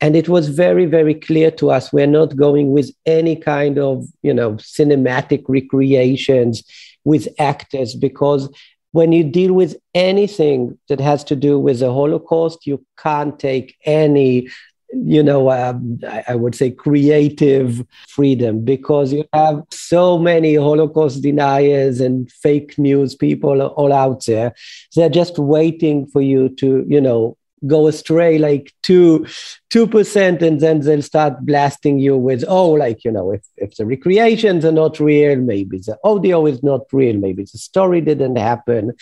and 0.00 0.16
it 0.16 0.28
was 0.28 0.48
very 0.48 0.86
very 0.86 1.14
clear 1.14 1.50
to 1.50 1.70
us 1.70 1.92
we're 1.92 2.06
not 2.06 2.36
going 2.36 2.72
with 2.72 2.90
any 3.06 3.36
kind 3.36 3.78
of 3.78 4.04
you 4.22 4.32
know 4.32 4.52
cinematic 4.52 5.44
recreations 5.48 6.64
with 7.04 7.28
actors 7.38 7.94
because 7.94 8.48
when 8.92 9.12
you 9.12 9.22
deal 9.22 9.52
with 9.52 9.76
anything 9.94 10.76
that 10.88 11.00
has 11.00 11.22
to 11.24 11.36
do 11.36 11.58
with 11.58 11.80
the 11.80 11.92
holocaust 11.92 12.66
you 12.66 12.84
can't 12.98 13.38
take 13.38 13.76
any 13.84 14.48
you 14.92 15.22
know 15.22 15.50
um, 15.50 15.98
i 16.26 16.34
would 16.34 16.54
say 16.54 16.70
creative 16.70 17.84
freedom 18.08 18.64
because 18.64 19.12
you 19.12 19.24
have 19.32 19.62
so 19.70 20.18
many 20.18 20.56
holocaust 20.56 21.22
deniers 21.22 22.00
and 22.00 22.30
fake 22.32 22.78
news 22.78 23.14
people 23.14 23.62
all 23.62 23.92
out 23.92 24.24
there. 24.26 24.54
They're 24.94 25.08
just 25.08 25.38
waiting 25.38 26.06
for 26.06 26.20
you 26.20 26.48
to 26.56 26.84
you 26.88 27.00
know 27.00 27.36
go 27.66 27.86
astray 27.86 28.38
like 28.38 28.72
two 28.82 29.26
two 29.68 29.86
percent 29.86 30.42
and 30.42 30.60
then 30.60 30.80
they'll 30.80 31.02
start 31.02 31.44
blasting 31.44 31.98
you 31.98 32.16
with 32.16 32.42
oh 32.48 32.70
like 32.70 33.04
you 33.04 33.12
know 33.12 33.32
if, 33.32 33.44
if 33.58 33.76
the 33.76 33.84
recreations 33.84 34.64
are 34.64 34.72
not 34.72 34.98
real 34.98 35.36
maybe 35.36 35.78
the 35.78 35.98
audio 36.02 36.46
is 36.46 36.62
not 36.62 36.80
real 36.92 37.16
maybe 37.16 37.42
the 37.42 37.58
story 37.58 38.00
didn't 38.00 38.36
happen. 38.36 38.92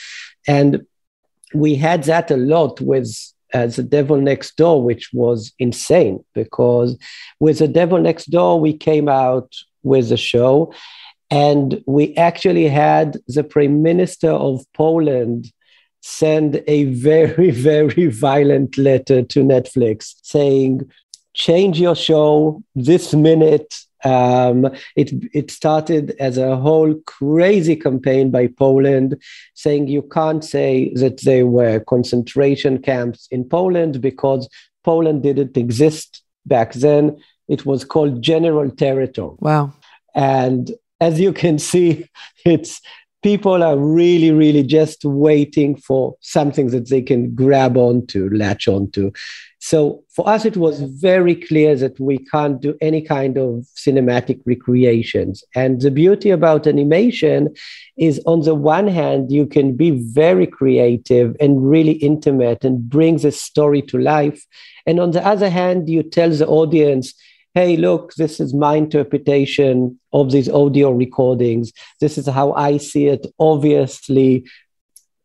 And 0.47 0.87
we 1.55 1.77
had 1.77 2.05
that 2.05 2.31
a 2.31 2.37
lot 2.37 2.81
with 2.81 3.15
uh, 3.55 3.67
the 3.67 3.83
devil 3.83 4.17
next 4.17 4.57
door 4.57 4.83
which 4.83 5.11
was 5.13 5.53
insane 5.59 6.25
because 6.35 6.99
with 7.41 7.59
the 7.59 7.69
devil 7.69 7.99
next 7.99 8.27
door 8.27 8.61
we 8.61 8.77
came 8.77 9.09
out 9.09 9.55
with 9.83 10.11
a 10.13 10.17
show 10.17 10.73
and 11.31 11.83
we 11.87 12.15
actually 12.17 12.69
had 12.69 13.17
the 13.27 13.45
prime 13.45 13.83
minister 13.83 14.31
of 14.31 14.65
poland 14.75 15.53
send 16.01 16.63
a 16.67 16.85
very, 17.09 17.51
very 17.51 18.07
violent 18.07 18.79
letter 18.79 19.23
to 19.23 19.41
Netflix 19.41 20.15
saying, 20.23 20.91
change 21.35 21.81
your 21.81 21.95
show 21.95 22.63
this 22.75 23.15
minute. 23.15 23.75
Um, 24.05 24.67
it, 24.97 25.13
it 25.33 25.51
started 25.51 26.15
as 26.21 26.39
a 26.39 26.57
whole 26.57 26.95
crazy 27.07 27.77
campaign 27.77 28.31
by 28.31 28.47
Poland 28.47 29.21
saying 29.55 29.89
you 29.89 30.03
can't 30.03 30.45
say 30.45 30.93
that 30.95 31.23
there 31.23 31.47
were 31.47 31.81
concentration 31.81 32.81
camps 32.81 33.29
in 33.31 33.49
Poland 33.49 34.01
because 34.01 34.49
Poland 34.85 35.23
didn't 35.23 35.57
exist 35.57 36.23
back 36.47 36.73
then. 36.75 37.19
It 37.49 37.67
was 37.67 37.85
called 37.85 38.23
general 38.23 38.71
territory. 38.71 39.37
Wow. 39.41 39.73
And 40.15 40.71
as 41.01 41.21
you 41.21 41.33
can 41.33 41.59
see, 41.59 42.09
it's 42.45 42.81
people 43.23 43.63
are 43.63 43.77
really, 43.77 44.31
really 44.31 44.63
just 44.63 45.05
waiting 45.05 45.77
for 45.77 46.17
something 46.21 46.69
that 46.69 46.89
they 46.89 47.03
can 47.03 47.35
grab 47.35 47.77
onto, 47.77 48.29
latch 48.31 48.69
onto. 48.69 49.11
So 49.71 50.03
for 50.09 50.27
us, 50.27 50.47
it 50.47 50.57
was 50.57 50.81
very 50.81 51.35
clear 51.35 51.77
that 51.77 52.01
we 52.01 52.17
can't 52.17 52.59
do 52.59 52.75
any 52.81 53.03
kind 53.03 53.37
of 53.37 53.67
cinematic 53.77 54.41
recreations. 54.47 55.45
And 55.55 55.83
the 55.83 55.91
beauty 55.91 56.31
about 56.31 56.67
animation 56.67 57.55
is, 57.99 58.19
on 58.25 58.41
the 58.41 58.55
one 58.55 58.89
hand, 58.89 59.31
you 59.31 59.45
can 59.45 59.77
be 59.77 59.91
very 59.91 60.47
creative 60.47 61.37
and 61.39 61.69
really 61.69 61.97
intimate 62.11 62.65
and 62.65 62.89
bring 62.89 63.19
the 63.19 63.31
story 63.31 63.83
to 63.83 63.99
life. 63.99 64.43
And 64.87 64.99
on 64.99 65.11
the 65.11 65.27
other 65.27 65.51
hand, 65.51 65.91
you 65.91 66.03
tell 66.03 66.31
the 66.31 66.47
audience, 66.47 67.13
hey, 67.53 67.77
look, 67.77 68.15
this 68.15 68.41
is 68.41 68.55
my 68.55 68.77
interpretation 68.77 70.01
of 70.15 70.31
these 70.31 70.49
audio 70.49 70.93
recordings. 70.93 71.75
This 72.01 72.17
is 72.17 72.27
how 72.27 72.55
I 72.55 72.79
see 72.79 73.09
it. 73.09 73.27
Obviously, 73.39 74.47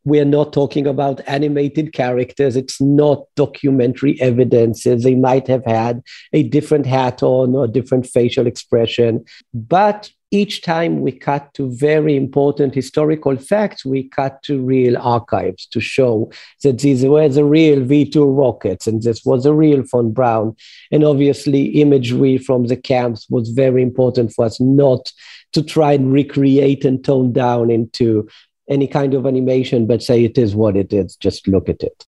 we're 0.05 0.25
not 0.25 0.53
talking 0.53 0.86
about 0.88 1.22
animated 1.27 1.93
characters. 1.93 2.55
It's 2.55 2.81
not 2.81 3.25
documentary 3.36 4.19
evidence. 4.22 4.83
They 4.83 5.15
might 5.15 5.48
have 5.48 5.65
had 5.65 6.03
a 6.33 6.43
different 6.43 6.86
hat 6.86 7.24
on 7.24 7.55
or 7.55 7.67
different 7.67 8.05
facial 8.05 8.48
expression. 8.48 9.24
But 9.53 10.12
each 10.33 10.63
time 10.63 11.01
we 11.01 11.12
cut 11.12 11.53
to 11.53 11.69
very 11.75 12.15
important 12.15 12.74
historical 12.74 13.38
facts, 13.38 13.86
we 13.86 14.10
cut 14.10 14.41
to 14.41 14.60
real 14.60 14.98
archives 14.98 15.67
to 15.67 15.79
show 15.79 16.31
that 16.63 16.79
these 16.79 17.05
were 17.05 17.29
the 17.29 17.45
real 17.45 17.83
V 17.83 18.10
2 18.10 18.25
rockets 18.25 18.88
and 18.88 19.03
this 19.03 19.24
was 19.24 19.45
a 19.45 19.53
real 19.53 19.83
von 19.83 20.12
Braun. 20.12 20.55
And 20.91 21.03
obviously, 21.03 21.65
imagery 21.79 22.39
from 22.39 22.65
the 22.65 22.75
camps 22.75 23.27
was 23.29 23.50
very 23.50 23.83
important 23.83 24.33
for 24.33 24.45
us 24.45 24.60
not 24.60 25.12
to 25.53 25.62
try 25.62 25.93
and 25.93 26.12
recreate 26.12 26.83
and 26.83 27.03
tone 27.03 27.31
down 27.31 27.69
into 27.69 28.27
any 28.70 28.88
kind 28.88 29.13
of 29.13 29.25
animation, 29.25 29.86
but 29.86 30.01
say 30.01 30.24
it 30.24 30.38
is 30.38 30.55
what 30.55 30.75
it 30.75 30.93
is. 30.93 31.15
Just 31.15 31.48
look 31.48 31.70
at 31.70 31.84
it. 31.84 32.05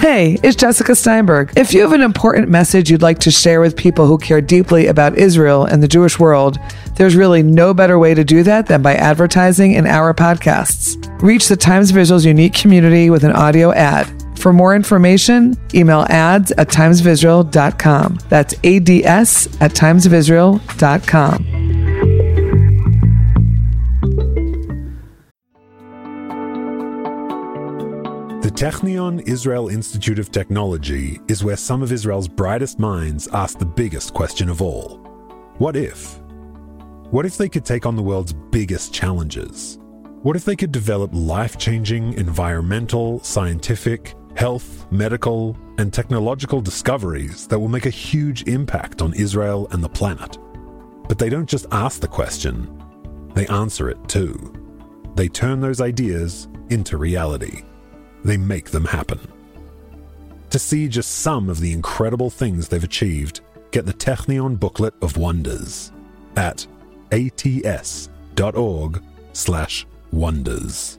Hey, 0.00 0.38
it's 0.42 0.56
Jessica 0.56 0.94
Steinberg. 0.94 1.52
If 1.56 1.74
you 1.74 1.82
have 1.82 1.92
an 1.92 2.00
important 2.00 2.48
message 2.48 2.90
you'd 2.90 3.02
like 3.02 3.18
to 3.18 3.30
share 3.30 3.60
with 3.60 3.76
people 3.76 4.06
who 4.06 4.18
care 4.18 4.40
deeply 4.40 4.86
about 4.86 5.18
Israel 5.18 5.64
and 5.64 5.82
the 5.82 5.88
Jewish 5.88 6.18
world, 6.18 6.58
there's 6.94 7.16
really 7.16 7.42
no 7.42 7.74
better 7.74 7.98
way 7.98 8.14
to 8.14 8.24
do 8.24 8.42
that 8.44 8.66
than 8.66 8.82
by 8.82 8.94
advertising 8.94 9.72
in 9.72 9.86
our 9.86 10.14
podcasts. 10.14 10.96
Reach 11.20 11.48
the 11.48 11.56
Times 11.56 11.90
of 11.90 11.98
Israel's 11.98 12.24
unique 12.24 12.54
community 12.54 13.10
with 13.10 13.24
an 13.24 13.32
audio 13.32 13.72
ad. 13.72 14.15
For 14.38 14.52
more 14.52 14.74
information, 14.74 15.56
email 15.74 16.06
ads 16.08 16.52
at 16.52 16.68
timesofisrael.com. 16.68 18.18
That's 18.28 18.54
ads 18.54 19.46
at 19.60 19.72
timesofisrael.com. 19.72 21.66
The 28.42 28.52
Technion 28.52 29.26
Israel 29.26 29.68
Institute 29.68 30.20
of 30.20 30.30
Technology 30.30 31.20
is 31.26 31.42
where 31.42 31.56
some 31.56 31.82
of 31.82 31.90
Israel's 31.90 32.28
brightest 32.28 32.78
minds 32.78 33.26
ask 33.32 33.58
the 33.58 33.66
biggest 33.66 34.14
question 34.14 34.48
of 34.48 34.62
all 34.62 34.98
What 35.58 35.74
if? 35.74 36.20
What 37.10 37.26
if 37.26 37.36
they 37.36 37.48
could 37.48 37.64
take 37.64 37.86
on 37.86 37.96
the 37.96 38.02
world's 38.02 38.32
biggest 38.32 38.94
challenges? 38.94 39.78
What 40.22 40.36
if 40.36 40.44
they 40.44 40.56
could 40.56 40.72
develop 40.72 41.10
life 41.12 41.58
changing 41.58 42.14
environmental, 42.14 43.20
scientific, 43.22 44.14
health, 44.36 44.86
medical, 44.90 45.56
and 45.78 45.92
technological 45.92 46.60
discoveries 46.60 47.46
that 47.48 47.58
will 47.58 47.68
make 47.68 47.86
a 47.86 47.90
huge 47.90 48.44
impact 48.44 49.02
on 49.02 49.14
Israel 49.14 49.68
and 49.72 49.82
the 49.82 49.88
planet? 49.88 50.38
But 51.08 51.18
they 51.18 51.28
don't 51.28 51.48
just 51.48 51.66
ask 51.72 52.00
the 52.00 52.08
question, 52.08 52.82
they 53.34 53.46
answer 53.48 53.90
it 53.90 54.08
too. 54.08 54.52
They 55.14 55.28
turn 55.28 55.60
those 55.60 55.80
ideas 55.80 56.48
into 56.68 56.96
reality 56.96 57.62
they 58.26 58.36
make 58.36 58.70
them 58.70 58.84
happen. 58.84 59.20
To 60.50 60.58
see 60.58 60.88
just 60.88 61.10
some 61.10 61.48
of 61.48 61.60
the 61.60 61.72
incredible 61.72 62.30
things 62.30 62.68
they've 62.68 62.82
achieved, 62.82 63.40
get 63.70 63.86
the 63.86 63.92
Technion 63.92 64.58
Booklet 64.58 64.94
of 65.02 65.16
Wonders 65.16 65.92
at 66.36 66.66
ats.org 67.12 69.02
slash 69.32 69.86
wonders. 70.12 70.98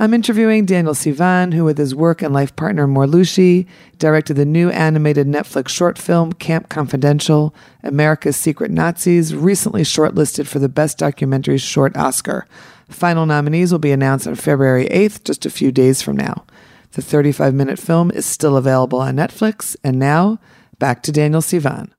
I'm 0.00 0.14
interviewing 0.14 0.64
Daniel 0.64 0.94
Sivan, 0.94 1.52
who, 1.52 1.62
with 1.62 1.76
his 1.76 1.94
work 1.94 2.22
and 2.22 2.32
life 2.32 2.56
partner 2.56 2.86
Mor 2.86 3.06
Loushy, 3.06 3.66
directed 3.98 4.32
the 4.32 4.46
new 4.46 4.70
animated 4.70 5.26
Netflix 5.26 5.68
short 5.68 5.98
film 5.98 6.32
Camp 6.32 6.70
Confidential 6.70 7.54
America's 7.82 8.34
Secret 8.38 8.70
Nazis, 8.70 9.34
recently 9.34 9.82
shortlisted 9.82 10.46
for 10.46 10.58
the 10.58 10.70
Best 10.70 10.96
Documentary 10.96 11.58
Short 11.58 11.94
Oscar. 11.98 12.46
Final 12.88 13.26
nominees 13.26 13.72
will 13.72 13.78
be 13.78 13.92
announced 13.92 14.26
on 14.26 14.36
February 14.36 14.86
8th, 14.86 15.22
just 15.24 15.44
a 15.44 15.50
few 15.50 15.70
days 15.70 16.00
from 16.00 16.16
now. 16.16 16.46
The 16.92 17.02
35 17.02 17.52
minute 17.52 17.78
film 17.78 18.10
is 18.10 18.24
still 18.24 18.56
available 18.56 19.00
on 19.00 19.16
Netflix. 19.16 19.76
And 19.84 19.98
now, 19.98 20.38
back 20.78 21.02
to 21.02 21.12
Daniel 21.12 21.42
Sivan. 21.42 21.90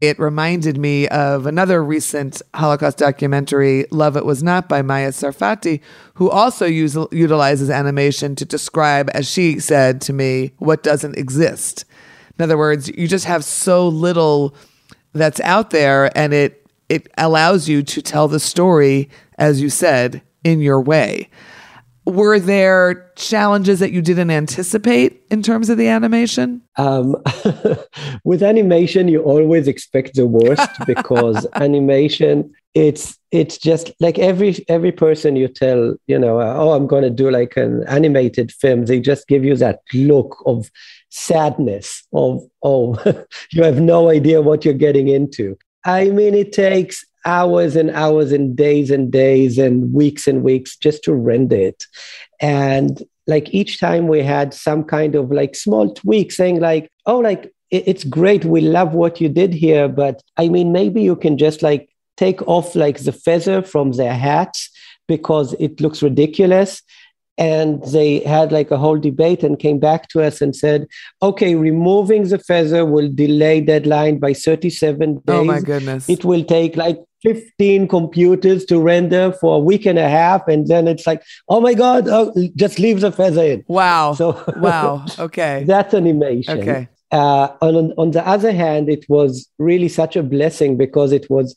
It 0.00 0.20
reminded 0.20 0.78
me 0.78 1.08
of 1.08 1.46
another 1.46 1.82
recent 1.82 2.40
Holocaust 2.54 2.98
documentary, 2.98 3.84
Love 3.90 4.16
It 4.16 4.24
Was 4.24 4.44
Not 4.44 4.68
by 4.68 4.80
Maya 4.80 5.10
Sarfaty, 5.10 5.80
who 6.14 6.30
also 6.30 6.66
use, 6.66 6.96
utilizes 7.10 7.68
animation 7.68 8.36
to 8.36 8.44
describe, 8.44 9.10
as 9.12 9.28
she 9.28 9.58
said 9.58 10.00
to 10.02 10.12
me, 10.12 10.52
what 10.58 10.84
doesn't 10.84 11.18
exist. 11.18 11.84
In 12.38 12.44
other 12.44 12.56
words, 12.56 12.88
you 12.88 13.08
just 13.08 13.24
have 13.24 13.44
so 13.44 13.88
little 13.88 14.54
that's 15.14 15.40
out 15.40 15.70
there 15.70 16.16
and 16.16 16.32
it 16.32 16.64
it 16.88 17.12
allows 17.18 17.68
you 17.68 17.82
to 17.82 18.00
tell 18.00 18.28
the 18.28 18.40
story, 18.40 19.10
as 19.36 19.60
you 19.60 19.68
said, 19.68 20.22
in 20.42 20.60
your 20.60 20.80
way 20.80 21.28
were 22.08 22.38
there 22.38 23.12
challenges 23.16 23.78
that 23.80 23.92
you 23.92 24.02
didn't 24.02 24.30
anticipate 24.30 25.22
in 25.30 25.42
terms 25.42 25.68
of 25.68 25.78
the 25.78 25.88
animation? 25.88 26.62
Um, 26.76 27.16
with 28.24 28.42
animation, 28.42 29.08
you 29.08 29.22
always 29.22 29.68
expect 29.68 30.14
the 30.14 30.26
worst 30.26 30.70
because 30.86 31.46
animation 31.54 32.52
it's 32.74 33.18
it's 33.30 33.58
just 33.58 33.90
like 33.98 34.18
every 34.18 34.64
every 34.68 34.92
person 34.92 35.36
you 35.36 35.48
tell 35.48 35.96
you 36.06 36.18
know 36.18 36.40
oh 36.40 36.72
i'm 36.72 36.86
going 36.86 37.02
to 37.02 37.10
do 37.10 37.30
like 37.30 37.56
an 37.56 37.82
animated 37.88 38.52
film 38.52 38.84
they 38.84 39.00
just 39.00 39.26
give 39.26 39.44
you 39.44 39.56
that 39.56 39.80
look 39.94 40.40
of 40.46 40.70
sadness 41.08 42.06
of 42.12 42.42
oh 42.62 42.96
you 43.52 43.62
have 43.62 43.80
no 43.80 44.10
idea 44.10 44.42
what 44.42 44.64
you're 44.64 44.74
getting 44.74 45.08
into 45.08 45.56
i 45.84 46.10
mean 46.10 46.34
it 46.34 46.52
takes 46.52 47.04
hours 47.24 47.76
and 47.76 47.90
hours 47.90 48.32
and 48.32 48.56
days 48.56 48.90
and 48.90 49.10
days 49.10 49.58
and 49.58 49.92
weeks 49.92 50.26
and 50.26 50.42
weeks 50.42 50.76
just 50.76 51.02
to 51.04 51.14
render 51.14 51.56
it. 51.56 51.84
And 52.40 53.02
like 53.26 53.52
each 53.54 53.78
time 53.78 54.08
we 54.08 54.22
had 54.22 54.54
some 54.54 54.84
kind 54.84 55.14
of 55.14 55.30
like 55.30 55.54
small 55.54 55.92
tweak 55.92 56.32
saying 56.32 56.60
like, 56.60 56.90
oh, 57.06 57.18
like 57.18 57.52
it's 57.70 58.04
great. 58.04 58.44
We 58.44 58.62
love 58.62 58.94
what 58.94 59.20
you 59.20 59.28
did 59.28 59.52
here. 59.52 59.88
But 59.88 60.22
I 60.36 60.48
mean, 60.48 60.72
maybe 60.72 61.02
you 61.02 61.16
can 61.16 61.36
just 61.36 61.62
like 61.62 61.90
take 62.16 62.40
off 62.48 62.74
like 62.74 62.98
the 62.98 63.12
feather 63.12 63.62
from 63.62 63.92
their 63.92 64.14
hats 64.14 64.70
because 65.06 65.54
it 65.54 65.80
looks 65.80 66.02
ridiculous 66.02 66.82
and 67.38 67.82
they 67.84 68.18
had 68.20 68.50
like 68.50 68.70
a 68.70 68.76
whole 68.76 68.98
debate 68.98 69.44
and 69.44 69.58
came 69.58 69.78
back 69.78 70.08
to 70.08 70.20
us 70.22 70.42
and 70.42 70.54
said 70.54 70.86
okay 71.22 71.54
removing 71.54 72.28
the 72.28 72.38
feather 72.38 72.84
will 72.84 73.08
delay 73.14 73.60
deadline 73.60 74.18
by 74.18 74.34
37 74.34 75.14
days 75.14 75.22
oh 75.28 75.44
my 75.44 75.60
goodness. 75.60 76.08
It 76.08 76.24
will 76.24 76.44
take 76.44 76.76
like 76.76 76.98
15 77.22 77.88
computers 77.88 78.64
to 78.66 78.80
render 78.80 79.32
for 79.32 79.56
a 79.56 79.58
week 79.58 79.86
and 79.86 79.98
a 79.98 80.08
half 80.08 80.46
and 80.48 80.66
then 80.66 80.86
it's 80.88 81.06
like 81.06 81.22
oh 81.48 81.60
my 81.60 81.74
god 81.74 82.08
oh, 82.08 82.32
just 82.56 82.78
leave 82.78 83.00
the 83.00 83.12
feather 83.12 83.44
in. 83.44 83.64
Wow. 83.68 84.14
So 84.14 84.44
wow. 84.56 85.06
Okay. 85.18 85.64
That's 85.66 85.94
animation. 85.94 86.58
Okay. 86.58 86.88
Uh, 87.10 87.48
on, 87.62 87.92
on 87.96 88.10
the 88.10 88.26
other 88.26 88.52
hand 88.52 88.88
it 88.90 89.08
was 89.08 89.48
really 89.58 89.88
such 89.88 90.14
a 90.14 90.22
blessing 90.22 90.76
because 90.76 91.10
it 91.12 91.30
was 91.30 91.56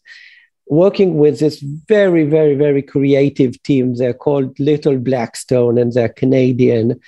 working 0.72 1.18
with 1.18 1.40
this 1.40 1.60
very 1.60 2.24
very 2.24 2.56
very 2.56 2.82
creative 2.82 3.62
team 3.64 3.94
they're 3.96 4.22
called 4.26 4.60
little 4.60 4.98
blackstone 4.98 5.78
and 5.78 5.94
they're 5.94 6.10
canadian 6.24 7.00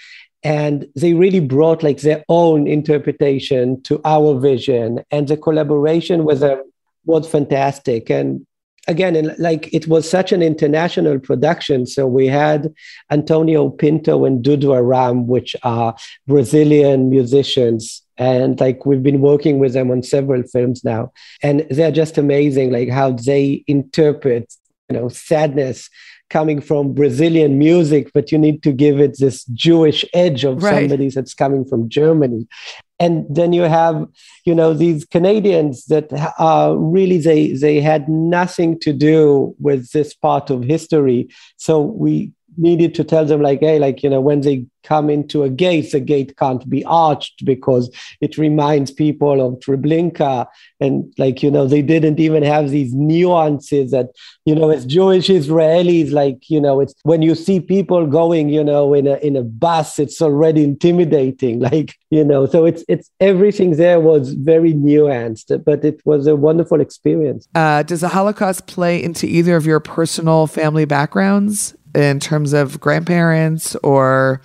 and 0.44 0.86
they 0.96 1.14
really 1.14 1.40
brought 1.40 1.82
like 1.82 2.02
their 2.02 2.24
own 2.28 2.68
interpretation 2.68 3.82
to 3.84 4.00
our 4.06 4.40
vision 4.40 5.00
and 5.10 5.28
the 5.28 5.38
collaboration 5.38 6.26
with 6.26 6.42
them 6.42 6.62
was 7.06 7.30
fantastic. 7.30 8.10
And 8.10 8.46
again, 8.88 9.36
like 9.38 9.74
it 9.74 9.88
was 9.88 10.10
such 10.10 10.32
an 10.32 10.42
international 10.42 11.20
production. 11.20 11.86
So 11.86 12.08
we 12.08 12.28
had 12.28 12.74
Antonio 13.12 13.70
Pinto 13.70 14.26
and 14.26 14.44
Dudu 14.44 14.76
Aram, 14.76 15.28
which 15.28 15.56
are 15.64 15.96
Brazilian 16.28 17.10
musicians. 17.10 18.03
And 18.18 18.60
like 18.60 18.86
we've 18.86 19.04
been 19.04 19.22
working 19.22 19.60
with 19.60 19.74
them 19.74 19.92
on 19.92 20.04
several 20.04 20.44
films 20.44 20.84
now. 20.84 21.12
And 21.42 21.66
they're 21.70 21.92
just 21.92 22.18
amazing, 22.18 22.72
like 22.72 22.90
how 22.90 23.12
they 23.12 23.64
interpret, 23.68 24.54
you 24.90 24.98
know, 24.98 25.10
sadness 25.10 25.90
coming 26.30 26.62
from 26.62 26.94
Brazilian 26.94 27.60
music, 27.60 28.12
but 28.14 28.32
you 28.32 28.38
need 28.38 28.64
to 28.64 28.72
give 28.72 29.00
it 29.00 29.18
this 29.20 29.46
Jewish 29.46 30.04
edge 30.14 30.44
of 30.44 30.64
right. 30.64 30.82
somebody 30.82 31.10
that's 31.10 31.34
coming 31.34 31.66
from 31.66 31.90
Germany 31.90 32.48
and 33.04 33.26
then 33.30 33.54
you 33.54 33.64
have 33.64 34.08
you 34.46 34.56
know 34.56 34.74
these 34.74 35.06
canadians 35.06 35.86
that 35.86 36.08
uh, 36.40 36.74
really 36.78 37.18
they 37.18 37.54
they 37.54 37.82
had 37.82 38.08
nothing 38.08 38.80
to 38.80 38.94
do 38.94 39.56
with 39.60 39.92
this 39.92 40.14
part 40.14 40.50
of 40.50 40.64
history 40.64 41.28
so 41.58 41.80
we 41.82 42.32
needed 42.58 42.94
to 42.96 43.04
tell 43.04 43.26
them 43.26 43.42
like 43.42 43.60
hey 43.60 43.80
like 43.80 44.04
you 44.04 44.10
know 44.10 44.22
when 44.22 44.42
they 44.42 44.66
come 44.84 45.10
into 45.10 45.44
a 45.44 45.50
gate 45.50 45.92
the 45.92 46.00
gate 46.00 46.36
can't 46.38 46.68
be 46.70 46.84
arched 46.86 47.46
because 47.46 47.90
it 48.22 48.38
reminds 48.38 48.92
people 48.92 49.42
of 49.46 49.60
treblinka. 49.60 50.46
And 50.80 51.14
like 51.18 51.42
you 51.42 51.50
know 51.50 51.66
they 51.68 51.82
didn't 51.82 52.20
even 52.20 52.44
have 52.44 52.70
these 52.70 52.94
nuances 52.94 53.92
that 53.92 54.10
you 54.46 54.54
know 54.54 54.70
as 54.70 54.86
jewish 54.86 55.30
israelis 55.30 56.12
like 56.12 56.50
you 56.50 56.60
know 56.60 56.82
it's 56.82 56.94
when 57.04 57.22
you 57.22 57.36
see 57.36 57.62
people 57.62 58.06
going 58.06 58.50
you 58.50 58.64
know 58.64 58.94
in 58.94 59.08
a 59.08 59.16
in 59.18 59.38
a 59.38 59.44
bus 59.44 59.98
it's 60.00 60.22
already 60.22 60.64
intimidating 60.64 61.60
like 61.72 61.96
you 62.10 62.24
know. 62.24 62.46
So 62.46 62.66
it's 62.66 62.84
it's 62.88 63.10
everything 63.20 63.78
there 63.78 64.00
was 64.00 64.34
very 64.34 64.74
nuanced 64.74 65.64
but 65.64 65.84
it 65.84 66.02
was 66.06 66.28
a 66.28 66.36
wonderful 66.36 66.80
experience. 66.80 67.48
Uh, 67.56 67.84
does 67.84 68.02
the 68.02 68.10
holocaust 68.10 68.68
play 68.68 69.02
into 69.02 69.26
either 69.26 69.56
of 69.56 69.66
your 69.66 69.80
personal 69.80 70.48
family 70.48 70.86
backgrounds 70.86 71.76
in 71.94 72.20
terms 72.20 72.54
of 72.54 72.80
grandparents 72.80 73.76
or 73.84 74.42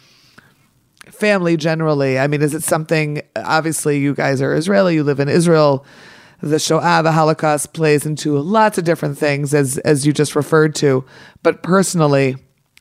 family 1.06 1.56
generally? 1.56 2.18
I 2.18 2.26
mean, 2.26 2.42
is 2.42 2.54
it 2.54 2.62
something, 2.62 3.22
obviously, 3.37 3.98
you 3.98 4.14
guys 4.14 4.40
are 4.42 4.54
Israeli, 4.54 4.94
you 4.94 5.04
live 5.04 5.20
in 5.20 5.28
Israel. 5.28 5.84
The 6.40 6.58
Shoah, 6.58 7.02
the 7.02 7.12
Holocaust 7.12 7.72
plays 7.72 8.06
into 8.06 8.38
lots 8.38 8.78
of 8.78 8.84
different 8.84 9.18
things, 9.18 9.52
as, 9.54 9.78
as 9.78 10.06
you 10.06 10.12
just 10.12 10.37
referred 10.37 10.74
to. 10.76 11.04
But 11.42 11.62
personally, 11.64 12.37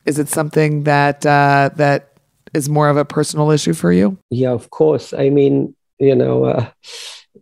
is 0.06 0.18
it 0.18 0.28
something 0.28 0.84
that, 0.84 1.26
uh, 1.26 1.70
that 1.74 2.12
is 2.54 2.68
more 2.68 2.88
of 2.88 2.96
a 2.96 3.04
personal 3.04 3.50
issue 3.50 3.74
for 3.74 3.92
you? 3.92 4.16
Yeah, 4.30 4.52
of 4.52 4.70
course. 4.70 5.12
I 5.12 5.30
mean, 5.30 5.74
you 5.98 6.14
know, 6.14 6.44
uh, 6.44 6.70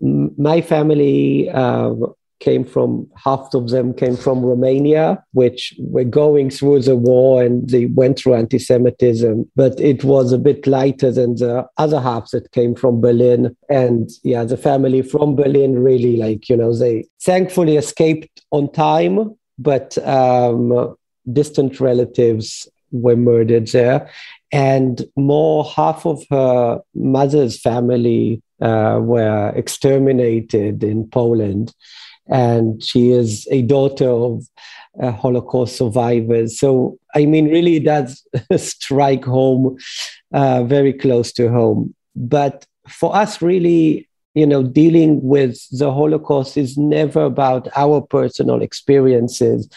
my 0.00 0.62
family 0.62 1.50
uh, 1.50 1.92
came 2.40 2.64
from 2.64 3.08
half 3.16 3.54
of 3.54 3.70
them 3.70 3.94
came 3.94 4.16
from 4.16 4.44
Romania, 4.44 5.22
which 5.32 5.74
were 5.78 6.04
going 6.04 6.50
through 6.50 6.80
the 6.80 6.96
war 6.96 7.42
and 7.42 7.68
they 7.68 7.86
went 7.86 8.18
through 8.18 8.34
anti-Semitism, 8.34 9.50
but 9.56 9.78
it 9.80 10.04
was 10.04 10.32
a 10.32 10.38
bit 10.38 10.66
lighter 10.66 11.10
than 11.10 11.34
the 11.36 11.66
other 11.78 12.00
half 12.00 12.30
that 12.30 12.52
came 12.52 12.74
from 12.74 13.00
Berlin. 13.00 13.56
And 13.70 14.10
yeah, 14.22 14.44
the 14.44 14.56
family 14.56 15.02
from 15.02 15.34
Berlin 15.34 15.78
really 15.78 16.16
like, 16.16 16.48
you 16.48 16.56
know, 16.56 16.74
they 16.74 17.06
thankfully 17.22 17.76
escaped 17.76 18.42
on 18.50 18.70
time, 18.72 19.34
but 19.58 19.96
um, 20.06 20.94
distant 21.32 21.80
relatives 21.80 22.68
were 22.92 23.16
murdered 23.16 23.68
there. 23.68 24.10
And 24.52 25.04
Mor 25.16 25.64
half 25.64 26.06
of 26.06 26.22
her 26.30 26.80
mother's 26.94 27.60
family 27.60 28.42
uh, 28.60 28.98
were 29.02 29.52
exterminated 29.56 30.82
in 30.84 31.08
Poland 31.08 31.74
and 32.28 32.82
she 32.82 33.10
is 33.10 33.46
a 33.50 33.62
daughter 33.62 34.08
of 34.08 34.44
uh, 35.00 35.12
Holocaust 35.12 35.76
survivors. 35.76 36.58
So, 36.58 36.98
I 37.14 37.26
mean, 37.26 37.50
really 37.50 37.78
does 37.78 38.26
strike 38.56 39.24
home, 39.24 39.76
uh, 40.32 40.64
very 40.64 40.92
close 40.92 41.32
to 41.32 41.50
home. 41.50 41.94
But 42.14 42.66
for 42.88 43.14
us, 43.14 43.42
really, 43.42 44.08
you 44.34 44.46
know, 44.46 44.62
dealing 44.62 45.22
with 45.22 45.58
the 45.70 45.92
Holocaust 45.92 46.56
is 46.56 46.76
never 46.76 47.24
about 47.24 47.68
our 47.76 48.00
personal 48.00 48.62
experiences 48.62 49.68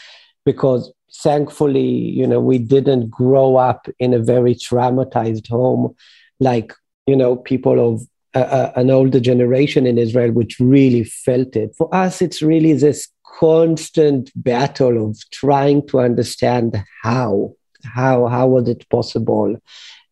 because 0.46 0.92
thankfully, 1.22 1.88
you 1.88 2.26
know, 2.26 2.40
we 2.40 2.58
didn't 2.58 3.10
grow 3.10 3.58
up 3.58 3.88
in 4.00 4.14
a 4.14 4.20
very 4.20 4.56
traumatized 4.56 5.48
home 5.48 5.96
like, 6.40 6.74
you 7.08 7.16
know, 7.16 7.36
people 7.36 7.80
of 7.94 8.02
a, 8.34 8.42
a, 8.42 8.74
an 8.80 8.92
older 8.92 9.20
generation 9.20 9.86
in 9.86 9.98
Israel 9.98 10.32
which 10.32 10.60
really 10.60 11.04
felt 11.04 11.56
it. 11.56 11.76
For 11.76 11.94
us, 11.94 12.22
it's 12.22 12.42
really 12.42 12.74
this 12.74 13.08
constant 13.40 14.32
battle 14.36 15.10
of 15.10 15.18
trying 15.32 15.88
to 15.88 16.00
understand 16.00 16.84
how, 17.02 17.54
how, 17.84 18.28
how 18.28 18.48
was 18.48 18.68
it 18.68 18.88
possible, 18.90 19.56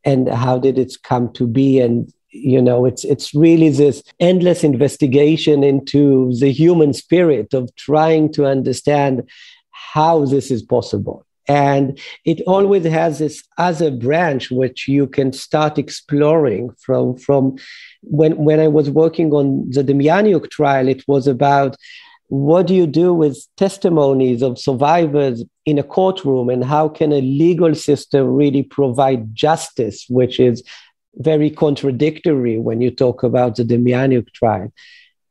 and 0.04 0.30
how 0.30 0.58
did 0.58 0.80
it 0.80 0.96
come 1.04 1.32
to 1.34 1.46
be, 1.46 1.80
and 1.80 2.12
you 2.30 2.62
know 2.62 2.86
it's 2.86 3.04
it's 3.04 3.34
really 3.34 3.70
this 3.70 4.04
endless 4.20 4.64
investigation 4.64 5.64
into 5.64 6.32
the 6.40 6.52
human 6.52 6.94
spirit 6.94 7.54
of 7.54 7.74
trying 7.76 8.32
to 8.32 8.46
understand 8.46 9.28
how 9.72 10.26
this 10.26 10.52
is 10.52 10.62
possible 10.62 11.27
and 11.48 11.98
it 12.26 12.42
always 12.46 12.86
has 12.86 13.20
this 13.20 13.44
other 13.58 13.90
branch 13.90 14.52
which 14.52 14.88
you 14.88 15.08
can 15.08 15.32
start 15.32 15.78
exploring 15.78 16.70
from 16.80 17.18
from 17.18 17.56
when 18.02 18.36
when 18.38 18.60
i 18.60 18.68
was 18.68 18.90
working 18.90 19.32
on 19.32 19.70
the 19.72 19.84
Demjanjuk 19.84 20.50
trial 20.50 20.88
it 20.88 21.04
was 21.08 21.28
about 21.28 21.76
what 22.30 22.68
do 22.68 22.76
you 22.76 22.86
do 22.86 23.14
with 23.14 23.48
testimonies 23.56 24.42
of 24.42 24.60
survivors 24.60 25.46
in 25.66 25.80
a 25.80 25.84
courtroom 25.84 26.50
and 26.50 26.66
how 26.66 26.90
can 26.90 27.14
a 27.14 27.22
legal 27.22 27.74
system 27.74 28.28
really 28.28 28.64
provide 28.64 29.34
justice 29.34 30.06
which 30.10 30.40
is 30.40 30.62
very 31.18 31.50
contradictory 31.50 32.58
when 32.58 32.82
you 32.82 32.92
talk 32.92 33.24
about 33.24 33.56
the 33.56 33.64
Demjanjuk 33.64 34.32
trial. 34.34 34.72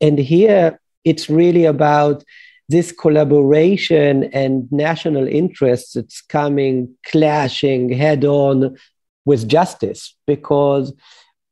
And 0.00 0.18
here 0.18 0.80
it's 1.04 1.30
really 1.30 1.64
about 1.64 2.24
this 2.68 2.92
collaboration 2.92 4.24
and 4.32 4.70
national 4.72 5.26
interests 5.28 5.94
it's 5.94 6.20
coming 6.20 6.92
clashing 7.06 7.88
head 7.88 8.24
on 8.24 8.76
with 9.24 9.48
justice 9.48 10.16
because 10.26 10.92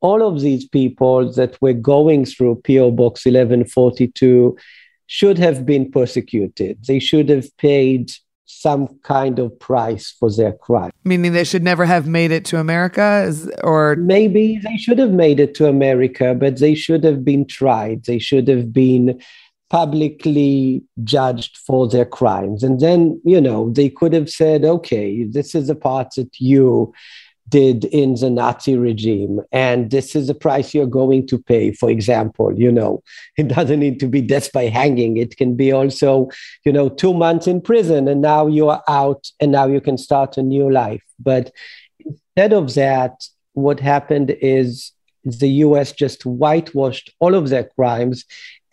all 0.00 0.22
of 0.22 0.40
these 0.40 0.66
people 0.68 1.32
that 1.32 1.60
were 1.62 1.72
going 1.72 2.24
through 2.24 2.56
PO 2.66 2.90
Box 2.90 3.24
1142 3.24 4.56
should 5.06 5.38
have 5.38 5.64
been 5.64 5.90
persecuted. 5.90 6.78
They 6.86 6.98
should 6.98 7.28
have 7.28 7.54
paid 7.56 8.12
some 8.46 8.86
kind 9.02 9.38
of 9.38 9.58
price 9.58 10.14
for 10.18 10.30
their 10.30 10.52
crime. 10.52 10.90
Meaning 11.04 11.32
they 11.32 11.44
should 11.44 11.62
never 11.62 11.84
have 11.84 12.06
made 12.06 12.30
it 12.30 12.44
to 12.46 12.58
America 12.58 13.32
or 13.62 13.96
maybe 13.96 14.58
they 14.58 14.76
should 14.76 14.98
have 14.98 15.12
made 15.12 15.40
it 15.40 15.54
to 15.54 15.66
America, 15.66 16.34
but 16.34 16.58
they 16.58 16.74
should 16.74 17.04
have 17.04 17.24
been 17.24 17.46
tried. 17.46 18.04
They 18.04 18.18
should 18.18 18.48
have 18.48 18.72
been 18.72 19.20
publicly 19.74 20.80
judged 21.02 21.56
for 21.56 21.88
their 21.88 22.04
crimes. 22.04 22.62
And 22.62 22.78
then, 22.78 23.20
you 23.24 23.40
know, 23.40 23.70
they 23.70 23.88
could 23.88 24.12
have 24.12 24.30
said, 24.30 24.64
okay, 24.64 25.24
this 25.24 25.52
is 25.52 25.66
the 25.66 25.74
part 25.74 26.14
that 26.14 26.30
you 26.38 26.94
did 27.48 27.84
in 27.86 28.14
the 28.14 28.30
Nazi 28.30 28.76
regime, 28.76 29.40
and 29.50 29.90
this 29.90 30.14
is 30.14 30.28
the 30.28 30.34
price 30.34 30.74
you're 30.74 30.86
going 30.86 31.26
to 31.26 31.42
pay. 31.42 31.72
For 31.72 31.90
example, 31.90 32.56
you 32.56 32.70
know, 32.70 33.02
it 33.36 33.48
doesn't 33.48 33.80
need 33.80 33.98
to 33.98 34.06
be 34.06 34.20
death 34.20 34.52
by 34.52 34.66
hanging. 34.66 35.16
It 35.16 35.36
can 35.36 35.56
be 35.56 35.72
also, 35.72 36.28
you 36.64 36.70
know, 36.72 36.88
two 36.88 37.12
months 37.12 37.48
in 37.48 37.60
prison, 37.60 38.06
and 38.06 38.22
now 38.22 38.46
you 38.46 38.68
are 38.68 38.84
out, 38.88 39.28
and 39.40 39.50
now 39.50 39.66
you 39.66 39.80
can 39.80 39.98
start 39.98 40.38
a 40.38 40.42
new 40.42 40.70
life. 40.70 41.02
But 41.18 41.50
instead 41.98 42.52
of 42.52 42.74
that, 42.74 43.26
what 43.54 43.80
happened 43.80 44.36
is 44.40 44.92
the 45.24 45.48
US 45.48 45.90
just 45.92 46.24
whitewashed 46.24 47.12
all 47.18 47.34
of 47.34 47.48
their 47.48 47.64
crimes 47.64 48.24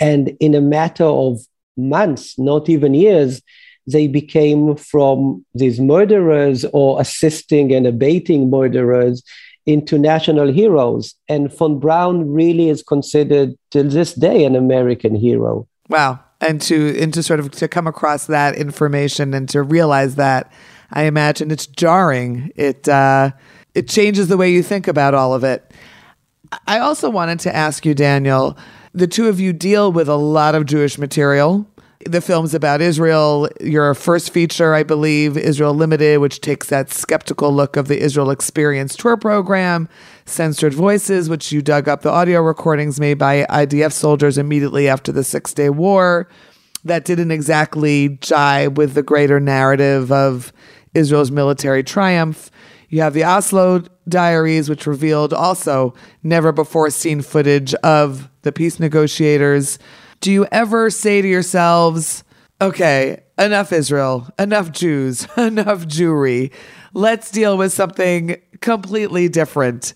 and 0.02 0.36
in 0.40 0.56
a 0.56 0.62
matter 0.62 1.06
of 1.06 1.40
months, 1.78 2.38
not 2.38 2.68
even 2.68 2.94
years, 2.94 3.42
they 3.88 4.08
became 4.08 4.76
from 4.76 5.46
these 5.54 5.80
murderers 5.80 6.66
or 6.74 7.00
assisting 7.00 7.74
and 7.74 7.88
abating 7.88 8.50
murderers 8.50 9.24
into 9.66 9.98
national 9.98 10.52
heroes. 10.52 11.16
And 11.30 11.54
von 11.56 11.80
Braun 11.80 12.32
really 12.32 12.70
is 12.70 12.84
considered 12.84 13.56
till 13.70 13.88
this 13.90 14.14
day 14.14 14.44
an 14.44 14.56
American 14.56 15.16
hero. 15.16 15.68
Wow. 15.88 16.20
And 16.40 16.60
to 16.62 17.00
and 17.00 17.14
to 17.14 17.22
sort 17.22 17.40
of 17.40 17.52
to 17.52 17.68
come 17.68 17.86
across 17.86 18.26
that 18.26 18.56
information 18.56 19.34
and 19.36 19.48
to 19.50 19.62
realize 19.62 20.16
that, 20.16 20.52
I 20.92 21.04
imagine 21.04 21.52
it's 21.52 21.68
jarring. 21.68 22.52
It 22.56 22.90
uh, 22.90 23.32
it 23.76 23.88
changes 23.88 24.28
the 24.28 24.38
way 24.38 24.52
you 24.52 24.64
think 24.64 24.88
about 24.88 25.14
all 25.14 25.36
of 25.36 25.44
it. 25.44 25.72
I 26.66 26.80
also 26.80 27.10
wanted 27.12 27.40
to 27.42 27.56
ask 27.56 27.86
you, 27.86 27.94
Daniel, 27.94 28.58
the 28.94 29.08
two 29.08 29.28
of 29.28 29.40
you 29.40 29.54
deal 29.54 29.92
with 29.92 30.10
a 30.10 30.16
lot 30.16 30.56
of 30.56 30.66
Jewish 30.66 30.98
material. 30.98 31.68
The 32.06 32.22
film's 32.22 32.54
about 32.54 32.82
Israel. 32.82 33.48
Your 33.62 33.94
first 33.94 34.32
feature, 34.32 34.74
I 34.74 34.84
believe, 34.84 35.38
Israel 35.38 35.74
Limited, 35.74 36.20
which 36.20 36.42
takes 36.42 36.68
that 36.68 36.92
skeptical 36.92 37.54
look 37.54 37.78
of 37.78 37.88
the 37.88 38.00
Israel 38.00 38.32
Experience 38.32 38.96
tour 38.96 39.18
program, 39.18 39.88
Censored 40.26 40.74
Voices, 40.74 41.30
which 41.30 41.52
you 41.52 41.62
dug 41.62 41.88
up 41.88 42.02
the 42.02 42.10
audio 42.10 42.42
recordings 42.42 43.00
made 43.00 43.20
by 43.20 43.46
IDF 43.50 43.92
soldiers 43.92 44.38
immediately 44.38 44.90
after 44.90 45.12
the 45.12 45.24
Six 45.24 45.54
Day 45.54 45.70
War. 45.70 46.28
That 46.84 47.06
didn't 47.06 47.30
exactly 47.30 48.18
jibe 48.22 48.78
with 48.78 48.96
the 48.96 49.04
greater 49.04 49.40
narrative 49.40 50.12
of 50.12 50.52
Israel's 50.96 51.30
military 51.30 51.84
triumph. 51.84 52.50
You 52.92 53.02
have 53.02 53.14
the 53.14 53.24
Oslo 53.24 53.84
Diaries, 54.10 54.70
which 54.70 54.86
revealed 54.86 55.34
also 55.34 55.94
never 56.24 56.52
before 56.52 56.90
seen 56.90 57.22
footage 57.22 57.74
of 57.76 58.30
the 58.42 58.52
peace 58.52 58.82
negotiators. 58.82 59.80
Do 60.20 60.30
you 60.30 60.46
ever 60.52 60.90
say 60.90 61.22
to 61.22 61.28
yourselves, 61.28 62.26
okay, 62.60 63.24
enough 63.38 63.72
Israel, 63.72 64.28
enough 64.38 64.74
Jews, 64.74 65.26
enough 65.38 65.86
Jewry. 65.86 66.52
Let's 66.94 67.32
deal 67.32 67.58
with 67.58 67.72
something 67.72 68.36
completely 68.60 69.30
different. 69.30 69.94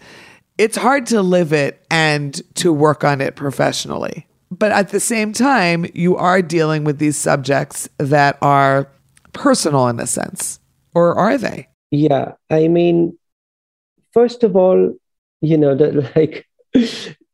It's 0.57 0.77
hard 0.77 1.05
to 1.07 1.21
live 1.21 1.51
it 1.51 1.85
and 1.91 2.41
to 2.55 2.71
work 2.71 3.03
on 3.03 3.19
it 3.19 3.35
professionally. 3.35 4.25
But 4.49 4.71
at 4.71 4.89
the 4.89 5.01
same 5.01 5.33
time, 5.33 5.85
you 5.93 6.15
are 6.15 6.41
dealing 6.41 6.85
with 6.85 6.99
these 6.99 7.17
subjects 7.17 7.89
that 7.97 8.37
are 8.41 8.89
personal 9.33 9.89
in 9.89 9.99
a 9.99 10.07
sense. 10.07 10.61
Or 10.93 11.13
are 11.15 11.37
they? 11.37 11.67
Yeah. 11.91 12.33
I 12.49 12.67
mean, 12.67 13.17
first 14.13 14.43
of 14.43 14.55
all, 14.55 14.93
you 15.41 15.57
know, 15.57 15.75
that 15.75 16.15
like 16.15 16.45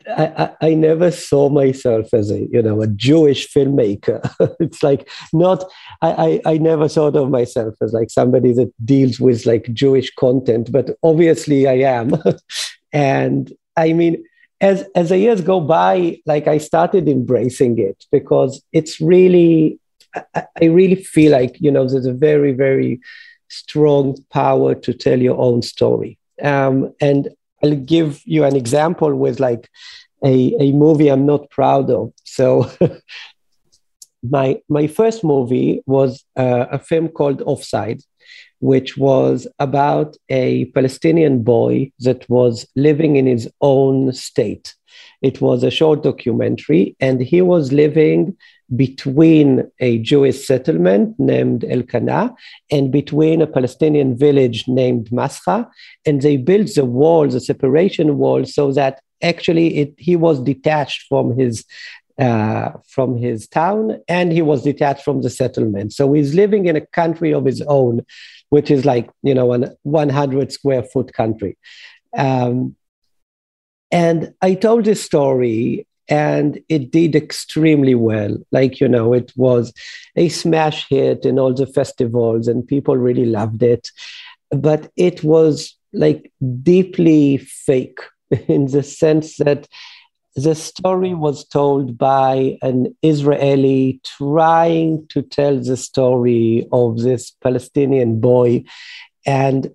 I, 0.07 0.51
I, 0.61 0.73
never 0.73 1.11
saw 1.11 1.49
myself 1.49 2.13
as 2.13 2.31
a 2.31 2.47
you 2.51 2.61
know 2.61 2.81
a 2.81 2.87
Jewish 2.87 3.51
filmmaker. 3.53 4.19
it's 4.59 4.81
like 4.83 5.09
not 5.33 5.63
I, 6.01 6.41
I, 6.45 6.53
I 6.53 6.57
never 6.57 6.87
thought 6.87 7.15
of 7.15 7.29
myself 7.29 7.75
as 7.81 7.93
like 7.93 8.09
somebody 8.09 8.53
that 8.53 8.73
deals 8.83 9.19
with 9.19 9.45
like 9.45 9.71
Jewish 9.73 10.13
content, 10.15 10.71
but 10.71 10.91
obviously 11.03 11.67
I 11.67 11.99
am. 11.99 12.15
and 12.93 13.53
I 13.77 13.93
mean, 13.93 14.23
as 14.59 14.85
as 14.95 15.09
the 15.09 15.17
years 15.17 15.41
go 15.41 15.59
by, 15.59 16.19
like 16.25 16.47
I 16.47 16.57
started 16.57 17.07
embracing 17.07 17.79
it 17.79 18.05
because 18.11 18.63
it's 18.73 18.99
really 18.99 19.79
I, 20.35 20.45
I 20.61 20.65
really 20.65 20.95
feel 20.95 21.31
like 21.31 21.59
you 21.59 21.71
know 21.71 21.87
there's 21.87 22.05
a 22.05 22.13
very 22.13 22.53
very 22.53 22.99
strong 23.51 24.17
power 24.31 24.73
to 24.75 24.93
tell 24.93 25.19
your 25.19 25.37
own 25.37 25.61
story. 25.61 26.17
Um, 26.41 26.93
and 27.01 27.29
I'll 27.63 27.75
give 27.75 28.21
you 28.25 28.43
an 28.43 28.55
example 28.55 29.13
with 29.15 29.39
like 29.39 29.69
a, 30.23 30.55
a 30.59 30.71
movie 30.71 31.09
I'm 31.09 31.25
not 31.25 31.49
proud 31.49 31.89
of. 31.89 32.13
So 32.23 32.71
my 34.23 34.61
my 34.69 34.87
first 34.87 35.23
movie 35.23 35.81
was 35.85 36.23
uh, 36.37 36.65
a 36.71 36.79
film 36.79 37.09
called 37.09 37.41
Offside, 37.41 38.01
which 38.59 38.97
was 38.97 39.47
about 39.59 40.15
a 40.29 40.65
Palestinian 40.65 41.43
boy 41.43 41.91
that 41.99 42.29
was 42.29 42.67
living 42.75 43.15
in 43.15 43.25
his 43.25 43.49
own 43.61 44.13
state. 44.13 44.75
It 45.21 45.39
was 45.39 45.63
a 45.63 45.71
short 45.71 46.03
documentary, 46.03 46.95
and 46.99 47.21
he 47.21 47.41
was 47.41 47.71
living 47.71 48.38
between 48.75 49.69
a 49.79 49.99
Jewish 49.99 50.45
settlement 50.45 51.19
named 51.19 51.65
Elkanah 51.65 52.34
and 52.71 52.91
between 52.91 53.41
a 53.41 53.47
Palestinian 53.47 54.17
village 54.17 54.67
named 54.67 55.10
Mascha. 55.10 55.69
And 56.05 56.21
they 56.21 56.38
built 56.38 56.73
the 56.75 56.86
wall, 56.86 57.27
the 57.27 57.41
separation 57.41 58.17
wall, 58.17 58.45
so 58.45 58.71
that 58.71 59.01
actually 59.21 59.77
it, 59.77 59.93
he 59.97 60.15
was 60.15 60.39
detached 60.39 61.05
from 61.10 61.38
his 61.38 61.65
uh, 62.19 62.71
from 62.88 63.17
his 63.17 63.47
town 63.47 63.97
and 64.07 64.31
he 64.31 64.41
was 64.41 64.63
detached 64.63 65.03
from 65.03 65.21
the 65.21 65.29
settlement. 65.29 65.91
So 65.93 66.13
he's 66.13 66.36
living 66.36 66.67
in 66.67 66.75
a 66.75 66.86
country 66.86 67.34
of 67.34 67.45
his 67.45 67.62
own, 67.63 68.05
which 68.49 68.69
is 68.69 68.86
like, 68.86 69.10
you 69.23 69.34
know, 69.34 69.53
a 69.53 69.71
100 69.84 70.51
square 70.51 70.84
foot 70.84 71.13
country. 71.13 71.57
Um, 72.15 72.75
and 73.91 74.34
I 74.41 74.54
told 74.54 74.86
this 74.86 75.04
story 75.04 75.88
and 76.08 76.62
it 76.67 76.91
did 76.91 77.15
extremely 77.15 77.95
well. 77.95 78.38
Like, 78.51 78.80
you 78.80 78.88
know, 78.88 79.13
it 79.13 79.32
was 79.36 79.73
a 80.15 80.30
smash 80.30 80.88
hit 80.89 81.25
in 81.25 81.39
all 81.39 81.54
the 81.54 81.67
festivals 81.67 82.47
and 82.47 82.67
people 82.67 82.97
really 82.97 83.25
loved 83.25 83.63
it. 83.63 83.89
But 84.49 84.91
it 84.97 85.23
was 85.23 85.75
like 85.93 86.32
deeply 86.62 87.38
fake 87.38 87.99
in 88.47 88.67
the 88.67 88.84
sense 88.84 89.38
that 89.38 89.67
the 90.36 90.56
story 90.56 91.13
was 91.13 91.45
told 91.45 91.97
by 91.97 92.58
an 92.62 92.95
Israeli 93.01 93.99
trying 94.04 95.06
to 95.10 95.21
tell 95.21 95.60
the 95.60 95.75
story 95.75 96.67
of 96.71 96.99
this 96.99 97.32
Palestinian 97.32 98.21
boy 98.21 98.63
and 99.25 99.73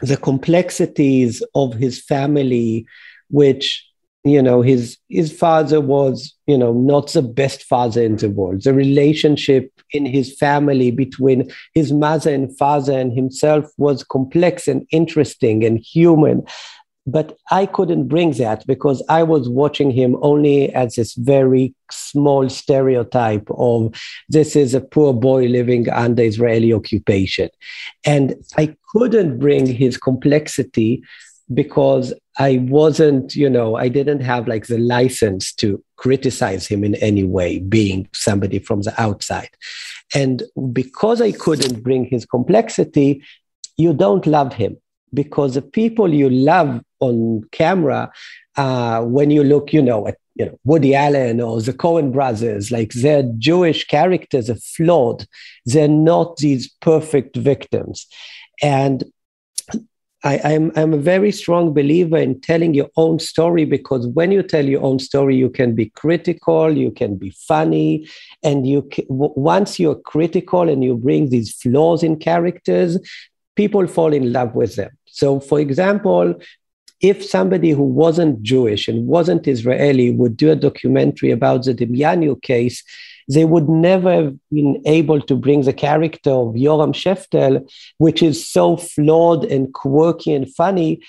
the 0.00 0.16
complexities 0.16 1.42
of 1.54 1.74
his 1.74 2.02
family, 2.02 2.84
which 3.32 3.84
you 4.24 4.40
know 4.40 4.62
his 4.62 4.98
his 5.08 5.36
father 5.36 5.80
was 5.80 6.32
you 6.46 6.56
know 6.56 6.72
not 6.72 7.12
the 7.12 7.22
best 7.22 7.64
father 7.64 8.02
in 8.02 8.16
the 8.16 8.30
world. 8.30 8.62
The 8.62 8.72
relationship 8.72 9.72
in 9.90 10.06
his 10.06 10.36
family 10.36 10.90
between 10.90 11.50
his 11.74 11.92
mother 11.92 12.32
and 12.32 12.56
father 12.56 12.92
and 12.92 13.12
himself 13.12 13.66
was 13.76 14.04
complex 14.04 14.68
and 14.68 14.86
interesting 14.92 15.64
and 15.64 15.78
human. 15.78 16.44
But 17.04 17.36
i 17.50 17.66
couldn't 17.66 18.06
bring 18.06 18.30
that 18.34 18.64
because 18.64 19.02
i 19.08 19.24
was 19.24 19.48
watching 19.48 19.90
him 19.90 20.16
only 20.22 20.72
as 20.72 20.94
this 20.94 21.14
very 21.14 21.74
small 21.90 22.48
stereotype 22.48 23.48
of 23.50 23.92
this 24.28 24.54
is 24.54 24.72
a 24.72 24.80
poor 24.80 25.12
boy 25.12 25.46
living 25.46 25.90
under 25.90 26.22
israeli 26.22 26.72
occupation. 26.72 27.48
And 28.06 28.36
i 28.56 28.76
couldn't 28.92 29.40
bring 29.40 29.66
his 29.66 29.96
complexity 29.96 31.02
because 31.54 32.14
I 32.38 32.58
wasn't, 32.68 33.34
you 33.34 33.50
know, 33.50 33.76
I 33.76 33.88
didn't 33.88 34.20
have 34.20 34.48
like 34.48 34.66
the 34.66 34.78
license 34.78 35.52
to 35.54 35.82
criticize 35.96 36.66
him 36.66 36.82
in 36.84 36.94
any 36.96 37.24
way, 37.24 37.58
being 37.58 38.08
somebody 38.12 38.58
from 38.58 38.82
the 38.82 39.00
outside. 39.00 39.50
And 40.14 40.42
because 40.72 41.20
I 41.20 41.32
couldn't 41.32 41.82
bring 41.82 42.04
his 42.04 42.24
complexity, 42.24 43.22
you 43.76 43.92
don't 43.92 44.26
love 44.26 44.52
him 44.52 44.76
because 45.14 45.54
the 45.54 45.62
people 45.62 46.12
you 46.12 46.30
love 46.30 46.80
on 47.00 47.42
camera, 47.52 48.10
uh, 48.56 49.02
when 49.02 49.30
you 49.30 49.44
look, 49.44 49.72
you 49.72 49.82
know, 49.82 50.06
at 50.08 50.16
you 50.34 50.46
know 50.46 50.58
Woody 50.64 50.94
Allen 50.94 51.40
or 51.40 51.60
the 51.60 51.72
Coen 51.72 52.12
brothers, 52.12 52.70
like 52.70 52.92
their 52.92 53.22
Jewish 53.38 53.86
characters 53.86 54.48
are 54.48 54.56
flawed. 54.56 55.26
They're 55.66 55.88
not 55.88 56.38
these 56.38 56.70
perfect 56.80 57.36
victims. 57.36 58.06
And 58.62 59.04
I, 60.24 60.36
am 60.36 60.70
I'm, 60.70 60.72
I'm 60.76 60.94
a 60.94 60.98
very 60.98 61.32
strong 61.32 61.74
believer 61.74 62.16
in 62.16 62.40
telling 62.40 62.74
your 62.74 62.88
own 62.96 63.18
story 63.18 63.64
because 63.64 64.06
when 64.06 64.30
you 64.30 64.42
tell 64.42 64.64
your 64.64 64.82
own 64.82 64.98
story, 64.98 65.36
you 65.36 65.50
can 65.50 65.74
be 65.74 65.90
critical, 65.90 66.76
you 66.76 66.92
can 66.92 67.16
be 67.16 67.30
funny, 67.30 68.08
and 68.42 68.66
you 68.66 68.82
can, 68.82 69.04
once 69.08 69.80
you're 69.80 69.96
critical 69.96 70.68
and 70.68 70.84
you 70.84 70.96
bring 70.96 71.30
these 71.30 71.54
flaws 71.54 72.02
in 72.02 72.16
characters, 72.16 72.98
people 73.56 73.86
fall 73.86 74.12
in 74.12 74.32
love 74.32 74.54
with 74.54 74.76
them. 74.76 74.90
So, 75.06 75.40
for 75.40 75.58
example, 75.58 76.34
if 77.00 77.24
somebody 77.24 77.70
who 77.70 77.82
wasn't 77.82 78.42
Jewish 78.42 78.86
and 78.86 79.08
wasn't 79.08 79.48
Israeli 79.48 80.12
would 80.12 80.36
do 80.36 80.52
a 80.52 80.56
documentary 80.56 81.32
about 81.32 81.64
the 81.64 81.74
Demjanjuk 81.74 82.42
case, 82.42 82.84
they 83.28 83.44
would 83.44 83.68
never 83.68 84.12
have 84.12 84.36
been 84.50 84.82
able 84.86 85.20
to 85.20 85.36
bring 85.36 85.62
the 85.62 85.72
character 85.72 86.30
of 86.30 86.54
Yoram 86.54 86.92
Sheftel, 86.92 87.68
which 87.98 88.22
is 88.22 88.48
so 88.48 88.76
flawed 88.76 89.44
and 89.44 89.72
quirky 89.72 90.32
and 90.32 90.52
funny. 90.54 91.00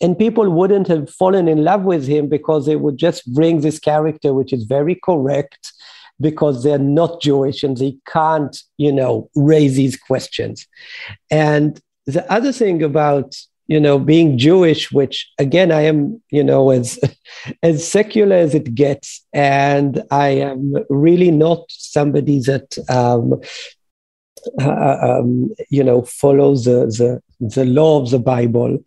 And 0.00 0.18
people 0.18 0.48
wouldn't 0.50 0.86
have 0.88 1.10
fallen 1.10 1.48
in 1.48 1.64
love 1.64 1.82
with 1.82 2.06
him 2.06 2.28
because 2.28 2.66
they 2.66 2.76
would 2.76 2.98
just 2.98 3.32
bring 3.34 3.60
this 3.60 3.78
character, 3.78 4.32
which 4.32 4.52
is 4.52 4.64
very 4.64 4.94
correct, 4.94 5.72
because 6.20 6.62
they're 6.62 6.78
not 6.78 7.20
Jewish 7.20 7.62
and 7.62 7.76
they 7.76 7.96
can't, 8.06 8.56
you 8.76 8.92
know, 8.92 9.28
raise 9.34 9.76
these 9.76 9.96
questions. 9.96 10.66
And 11.30 11.80
the 12.06 12.30
other 12.32 12.52
thing 12.52 12.82
about 12.82 13.34
you 13.68 13.78
know 13.78 13.98
being 13.98 14.36
jewish 14.38 14.90
which 14.90 15.30
again 15.38 15.70
i 15.70 15.82
am 15.82 16.20
you 16.30 16.42
know 16.42 16.70
as 16.78 16.98
as 17.62 17.86
secular 17.86 18.36
as 18.36 18.54
it 18.54 18.74
gets. 18.74 19.24
And 19.32 20.02
i 20.10 20.28
am 20.28 20.74
really 20.88 21.30
not 21.30 21.64
somebody 21.68 22.40
that 22.40 22.76
um, 22.88 23.40
uh, 24.60 24.96
um 25.02 25.50
you 25.70 25.84
know 25.84 26.02
follows 26.02 26.64
the, 26.64 26.86
the 26.86 27.20
the 27.40 27.64
law 27.64 28.00
of 28.00 28.10
the 28.10 28.18
bible. 28.18 28.78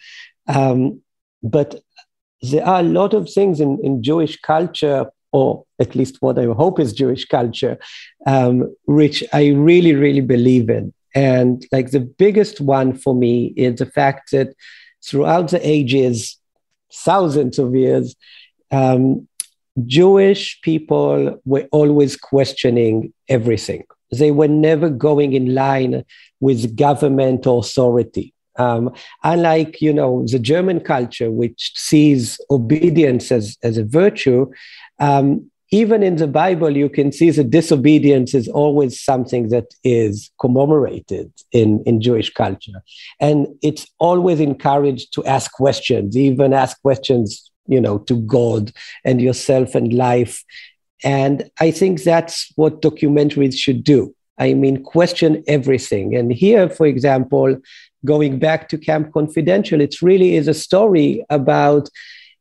Um, 0.48 1.02
but 1.44 1.82
there 2.42 2.66
are 2.66 2.80
a 2.80 2.84
lot 2.84 3.14
of 3.14 3.30
things 3.30 3.60
in, 3.60 3.80
in 3.84 4.04
jewish 4.04 4.40
culture 4.42 5.06
or 5.32 5.64
at 5.80 5.96
least 5.96 6.18
what 6.20 6.38
i 6.40 6.46
hope 6.46 6.80
is 6.80 6.94
jewish 6.94 7.26
culture 7.26 7.78
um, 8.26 8.76
which 8.86 9.24
i 9.32 9.50
really 9.50 9.94
really 9.94 10.22
believe 10.22 10.70
in 10.70 10.92
and 11.14 11.66
like 11.72 11.92
the 11.92 12.00
biggest 12.00 12.62
one 12.62 12.94
for 12.94 13.14
me 13.14 13.54
is 13.58 13.80
the 13.80 13.86
fact 13.86 14.32
that 14.32 14.54
throughout 15.04 15.50
the 15.50 15.68
ages, 15.68 16.38
thousands 16.94 17.60
of 17.60 17.76
years, 17.76 18.16
um, 18.72 19.28
Jewish 19.86 20.62
people 20.62 21.40
were 21.46 21.68
always 21.72 22.16
questioning 22.18 23.14
everything. 23.30 23.84
They 24.12 24.32
were 24.32 24.48
never 24.48 24.90
going 24.90 25.34
in 25.34 25.54
line 25.56 26.04
with 26.40 26.76
government 26.76 27.46
authority. 27.46 28.34
Um, 28.58 28.94
unlike, 29.24 29.82
you 29.82 29.94
know, 29.94 30.26
the 30.28 30.40
German 30.40 30.82
culture, 30.82 31.32
which 31.32 31.72
sees 31.76 32.40
obedience 32.50 33.32
as, 33.32 33.58
as 33.64 33.78
a 33.78 33.86
virtue, 33.86 34.52
um, 35.00 35.50
even 35.72 36.04
in 36.04 36.18
the 36.18 36.28
Bible, 36.28 36.76
you 36.76 36.90
can 36.90 37.14
see 37.14 37.32
that 37.32 37.50
disobedience 37.50 38.34
is 38.34 38.50
always 38.50 39.00
something 39.00 39.48
that 39.50 39.74
is 39.86 40.30
commemorated 40.40 41.32
in, 41.54 41.82
in 41.86 42.02
Jewish 42.02 42.30
culture. 42.30 42.84
And 43.22 43.48
it's 43.64 43.88
always 43.98 44.42
encouraged 44.42 45.14
to 45.14 45.26
ask 45.26 45.50
questions, 45.54 46.18
even 46.18 46.52
ask 46.52 46.82
questions, 46.82 47.50
you 47.68 47.80
know, 47.80 48.00
to 48.00 48.16
God 48.16 48.74
and 49.06 49.22
yourself 49.22 49.74
and 49.74 49.94
life. 49.94 50.44
And 51.06 51.50
I 51.62 51.72
think 51.72 52.04
that's 52.04 52.52
what 52.58 52.82
documentaries 52.82 53.56
should 53.56 53.86
do. 53.86 54.14
I 54.38 54.54
mean, 54.54 54.84
question 54.84 55.42
everything. 55.48 56.16
And 56.16 56.34
here, 56.34 56.70
for 56.70 56.86
example, 56.86 57.58
going 58.04 58.40
back 58.40 58.68
to 58.70 58.78
Camp 58.78 59.14
Confidential, 59.14 59.80
it 59.80 60.02
really 60.02 60.36
is 60.36 60.50
a 60.50 60.54
story 60.54 61.24
about 61.30 61.88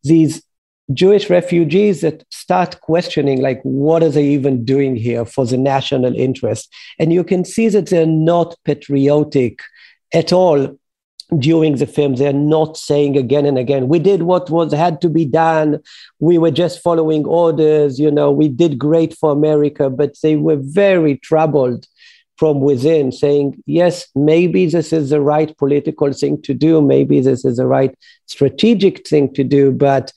these 0.03 0.43
Jewish 0.92 1.31
refugees 1.31 2.00
that 2.00 2.24
start 2.31 2.81
questioning, 2.81 3.40
like, 3.40 3.61
what 3.62 4.03
are 4.03 4.09
they 4.09 4.26
even 4.26 4.64
doing 4.64 4.96
here 4.96 5.24
for 5.24 5.46
the 5.46 5.57
national 5.57 6.14
interest? 6.16 6.72
And 6.98 7.12
you 7.12 7.22
can 7.22 7.44
see 7.44 7.68
that 7.68 7.87
they're 7.88 8.07
not 8.07 8.57
patriotic 8.64 9.61
at 10.12 10.33
all 10.33 10.79
during 11.38 11.76
the 11.76 11.87
film. 11.87 12.16
They're 12.16 12.33
not 12.33 12.76
saying 12.76 13.16
again 13.16 13.46
and 13.46 13.57
again, 13.57 13.88
we 13.88 14.00
did 14.00 14.22
what 14.22 14.50
was 14.50 14.72
had 14.72 15.00
to 15.03 15.09
be 15.09 15.24
done. 15.24 15.79
We 16.18 16.38
were 16.38 16.50
just 16.50 16.83
following 16.83 17.24
orders, 17.24 18.00
you 18.00 18.11
know, 18.11 18.33
we 18.33 18.48
did 18.48 18.79
great 18.79 19.14
for 19.16 19.31
America, 19.31 19.90
but 19.90 20.14
they 20.22 20.37
were 20.37 20.59
very 20.59 21.18
troubled 21.18 21.87
from 22.37 22.62
within, 22.62 23.12
saying, 23.12 23.62
yes, 23.66 24.09
maybe 24.14 24.64
this 24.64 24.94
is 24.94 25.11
the 25.11 25.20
right 25.20 25.55
political 25.59 26.11
thing 26.11 26.40
to 26.40 26.55
do, 26.55 26.81
maybe 26.81 27.20
this 27.20 27.44
is 27.44 27.59
the 27.59 27.66
right 27.66 27.94
strategic 28.26 29.07
thing 29.07 29.33
to 29.35 29.44
do, 29.44 29.70
but 29.70 30.11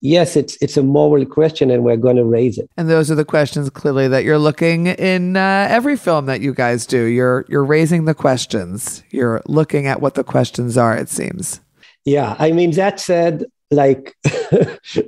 yes, 0.00 0.36
it's 0.36 0.56
it's 0.60 0.76
a 0.76 0.82
moral 0.82 1.24
question, 1.26 1.70
and 1.70 1.84
we're 1.84 1.96
going 1.96 2.16
to 2.16 2.24
raise 2.24 2.58
it. 2.58 2.70
And 2.76 2.88
those 2.88 3.10
are 3.10 3.14
the 3.14 3.24
questions 3.24 3.70
clearly 3.70 4.08
that 4.08 4.24
you're 4.24 4.38
looking 4.38 4.86
in 4.86 5.36
uh, 5.36 5.66
every 5.70 5.96
film 5.96 6.26
that 6.26 6.40
you 6.40 6.54
guys 6.54 6.86
do. 6.86 7.04
You're 7.04 7.44
you're 7.48 7.64
raising 7.64 8.04
the 8.04 8.14
questions. 8.14 9.02
You're 9.10 9.42
looking 9.46 9.86
at 9.86 10.00
what 10.00 10.14
the 10.14 10.24
questions 10.24 10.76
are. 10.76 10.96
It 10.96 11.08
seems. 11.08 11.60
Yeah, 12.04 12.36
I 12.38 12.52
mean 12.52 12.72
that 12.72 13.00
said, 13.00 13.44
like 13.70 14.14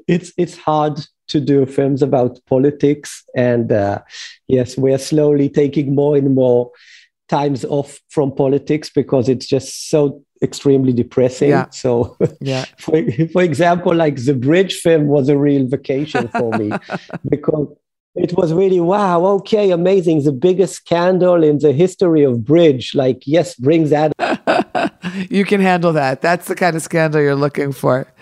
it's 0.06 0.32
it's 0.36 0.56
hard 0.56 1.00
to 1.28 1.40
do 1.40 1.66
films 1.66 2.02
about 2.02 2.40
politics, 2.46 3.24
and 3.36 3.70
uh, 3.70 4.00
yes, 4.46 4.76
we're 4.76 4.98
slowly 4.98 5.48
taking 5.48 5.94
more 5.94 6.16
and 6.16 6.34
more 6.34 6.70
times 7.28 7.64
off 7.64 8.00
from 8.08 8.32
politics 8.32 8.90
because 8.90 9.28
it's 9.28 9.46
just 9.46 9.90
so 9.90 10.22
extremely 10.42 10.92
depressing. 10.92 11.50
Yeah. 11.50 11.68
So, 11.70 12.16
yeah. 12.40 12.64
For, 12.78 13.02
for 13.32 13.42
example, 13.42 13.94
like 13.94 14.16
the 14.24 14.34
bridge 14.34 14.76
film 14.76 15.06
was 15.06 15.28
a 15.28 15.36
real 15.36 15.66
vacation 15.66 16.28
for 16.28 16.56
me 16.56 16.70
because 17.28 17.68
it 18.14 18.36
was 18.36 18.52
really 18.52 18.80
wow, 18.80 19.24
okay, 19.24 19.70
amazing. 19.70 20.24
The 20.24 20.32
biggest 20.32 20.74
scandal 20.74 21.44
in 21.44 21.58
the 21.58 21.72
history 21.72 22.24
of 22.24 22.44
bridge. 22.44 22.94
Like, 22.94 23.22
yes, 23.26 23.54
bring 23.54 23.88
that. 23.90 24.12
you 25.30 25.44
can 25.44 25.60
handle 25.60 25.92
that. 25.92 26.20
That's 26.20 26.48
the 26.48 26.54
kind 26.54 26.74
of 26.76 26.82
scandal 26.82 27.20
you're 27.20 27.36
looking 27.36 27.72
for. 27.72 28.12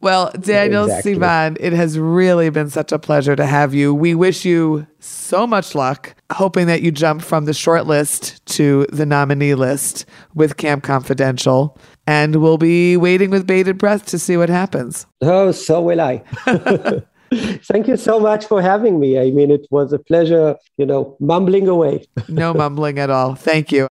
Well, 0.00 0.30
Daniel 0.38 0.84
exactly. 0.84 1.14
Sivan, 1.14 1.56
it 1.58 1.72
has 1.72 1.98
really 1.98 2.50
been 2.50 2.68
such 2.70 2.92
a 2.92 2.98
pleasure 2.98 3.34
to 3.34 3.46
have 3.46 3.74
you. 3.74 3.94
We 3.94 4.14
wish 4.14 4.44
you 4.44 4.86
so 4.98 5.46
much 5.46 5.74
luck, 5.74 6.14
hoping 6.32 6.66
that 6.66 6.82
you 6.82 6.90
jump 6.90 7.22
from 7.22 7.46
the 7.46 7.54
short 7.54 7.86
list 7.86 8.44
to 8.46 8.86
the 8.92 9.06
nominee 9.06 9.54
list 9.54 10.04
with 10.34 10.58
Camp 10.58 10.84
Confidential. 10.84 11.78
And 12.06 12.36
we'll 12.36 12.58
be 12.58 12.96
waiting 12.96 13.30
with 13.30 13.46
bated 13.46 13.78
breath 13.78 14.06
to 14.06 14.18
see 14.18 14.36
what 14.36 14.48
happens. 14.48 15.06
Oh, 15.22 15.50
so 15.50 15.80
will 15.80 16.00
I. 16.00 16.22
Thank 17.32 17.88
you 17.88 17.96
so 17.96 18.20
much 18.20 18.46
for 18.46 18.62
having 18.62 19.00
me. 19.00 19.18
I 19.18 19.30
mean, 19.30 19.50
it 19.50 19.66
was 19.70 19.92
a 19.92 19.98
pleasure, 19.98 20.56
you 20.76 20.86
know, 20.86 21.16
mumbling 21.18 21.66
away. 21.66 22.04
no 22.28 22.54
mumbling 22.54 22.98
at 22.98 23.10
all. 23.10 23.34
Thank 23.34 23.72
you. 23.72 23.88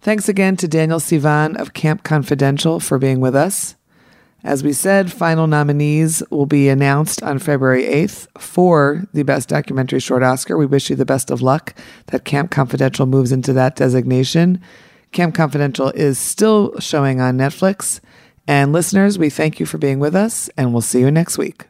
Thanks 0.00 0.28
again 0.28 0.56
to 0.58 0.68
Daniel 0.68 0.98
Sivan 1.00 1.56
of 1.56 1.72
Camp 1.72 2.04
Confidential 2.04 2.80
for 2.80 2.98
being 2.98 3.20
with 3.20 3.34
us. 3.34 3.74
As 4.44 4.62
we 4.62 4.72
said, 4.72 5.12
final 5.12 5.46
nominees 5.46 6.22
will 6.30 6.46
be 6.46 6.68
announced 6.68 7.22
on 7.22 7.40
February 7.40 7.84
8th 7.84 8.28
for 8.38 9.04
the 9.12 9.24
Best 9.24 9.48
Documentary 9.48 9.98
Short 9.98 10.22
Oscar. 10.22 10.56
We 10.56 10.66
wish 10.66 10.90
you 10.90 10.96
the 10.96 11.04
best 11.04 11.30
of 11.30 11.42
luck 11.42 11.74
that 12.06 12.24
Camp 12.24 12.50
Confidential 12.50 13.06
moves 13.06 13.32
into 13.32 13.52
that 13.54 13.74
designation. 13.74 14.60
Camp 15.10 15.34
Confidential 15.34 15.90
is 15.90 16.18
still 16.18 16.78
showing 16.78 17.20
on 17.20 17.36
Netflix. 17.36 18.00
And 18.46 18.72
listeners, 18.72 19.18
we 19.18 19.28
thank 19.28 19.58
you 19.58 19.66
for 19.66 19.78
being 19.78 19.98
with 19.98 20.14
us, 20.14 20.48
and 20.56 20.72
we'll 20.72 20.82
see 20.82 21.00
you 21.00 21.10
next 21.10 21.36
week. 21.36 21.66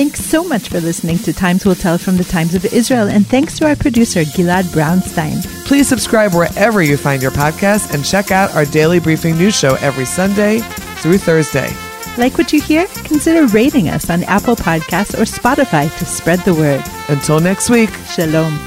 Thanks 0.00 0.24
so 0.24 0.42
much 0.42 0.70
for 0.70 0.80
listening 0.80 1.18
to 1.18 1.32
Times 1.34 1.66
Will 1.66 1.74
Tell 1.74 1.98
from 1.98 2.16
the 2.16 2.24
Times 2.24 2.54
of 2.54 2.64
Israel, 2.64 3.06
and 3.06 3.26
thanks 3.26 3.58
to 3.58 3.68
our 3.68 3.76
producer, 3.76 4.20
Gilad 4.22 4.62
Brownstein. 4.72 5.44
Please 5.66 5.88
subscribe 5.88 6.32
wherever 6.32 6.80
you 6.80 6.96
find 6.96 7.20
your 7.20 7.30
podcast 7.32 7.92
and 7.92 8.02
check 8.02 8.30
out 8.30 8.50
our 8.54 8.64
daily 8.64 8.98
briefing 8.98 9.36
news 9.36 9.54
show 9.54 9.74
every 9.82 10.06
Sunday 10.06 10.60
through 11.02 11.18
Thursday. 11.18 11.68
Like 12.16 12.38
what 12.38 12.50
you 12.50 12.62
hear? 12.62 12.86
Consider 13.04 13.46
rating 13.48 13.90
us 13.90 14.08
on 14.08 14.24
Apple 14.24 14.56
Podcasts 14.56 15.12
or 15.12 15.24
Spotify 15.24 15.94
to 15.98 16.06
spread 16.06 16.38
the 16.46 16.54
word. 16.54 16.82
Until 17.10 17.38
next 17.38 17.68
week. 17.68 17.90
Shalom. 18.06 18.58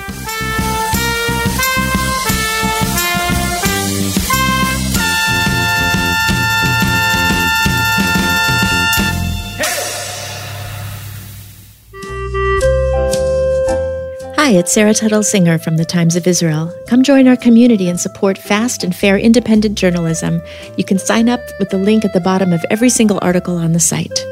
Hi, 14.43 14.49
it's 14.49 14.73
Sarah 14.73 14.93
Tuttle 14.93 15.23
Singer 15.23 15.58
from 15.58 15.77
the 15.77 15.86
Times 15.86 16.17
of 16.17 16.27
Israel. 16.27 16.69
Come 16.88 17.01
join 17.01 17.29
our 17.29 17.38
community 17.38 17.88
and 17.88 17.97
support 17.97 18.38
fast 18.38 18.84
and 18.84 18.93
fair 18.93 19.17
independent 19.17 19.77
journalism. 19.77 20.41
You 20.75 20.84
can 20.84 20.99
sign 20.99 21.29
up 21.29 21.39
with 21.60 21.69
the 21.69 21.77
link 21.77 22.03
at 22.03 22.12
the 22.12 22.19
bottom 22.19 22.51
of 22.51 22.60
every 22.69 22.89
single 22.89 23.19
article 23.21 23.56
on 23.56 23.71
the 23.71 23.79
site. 23.79 24.25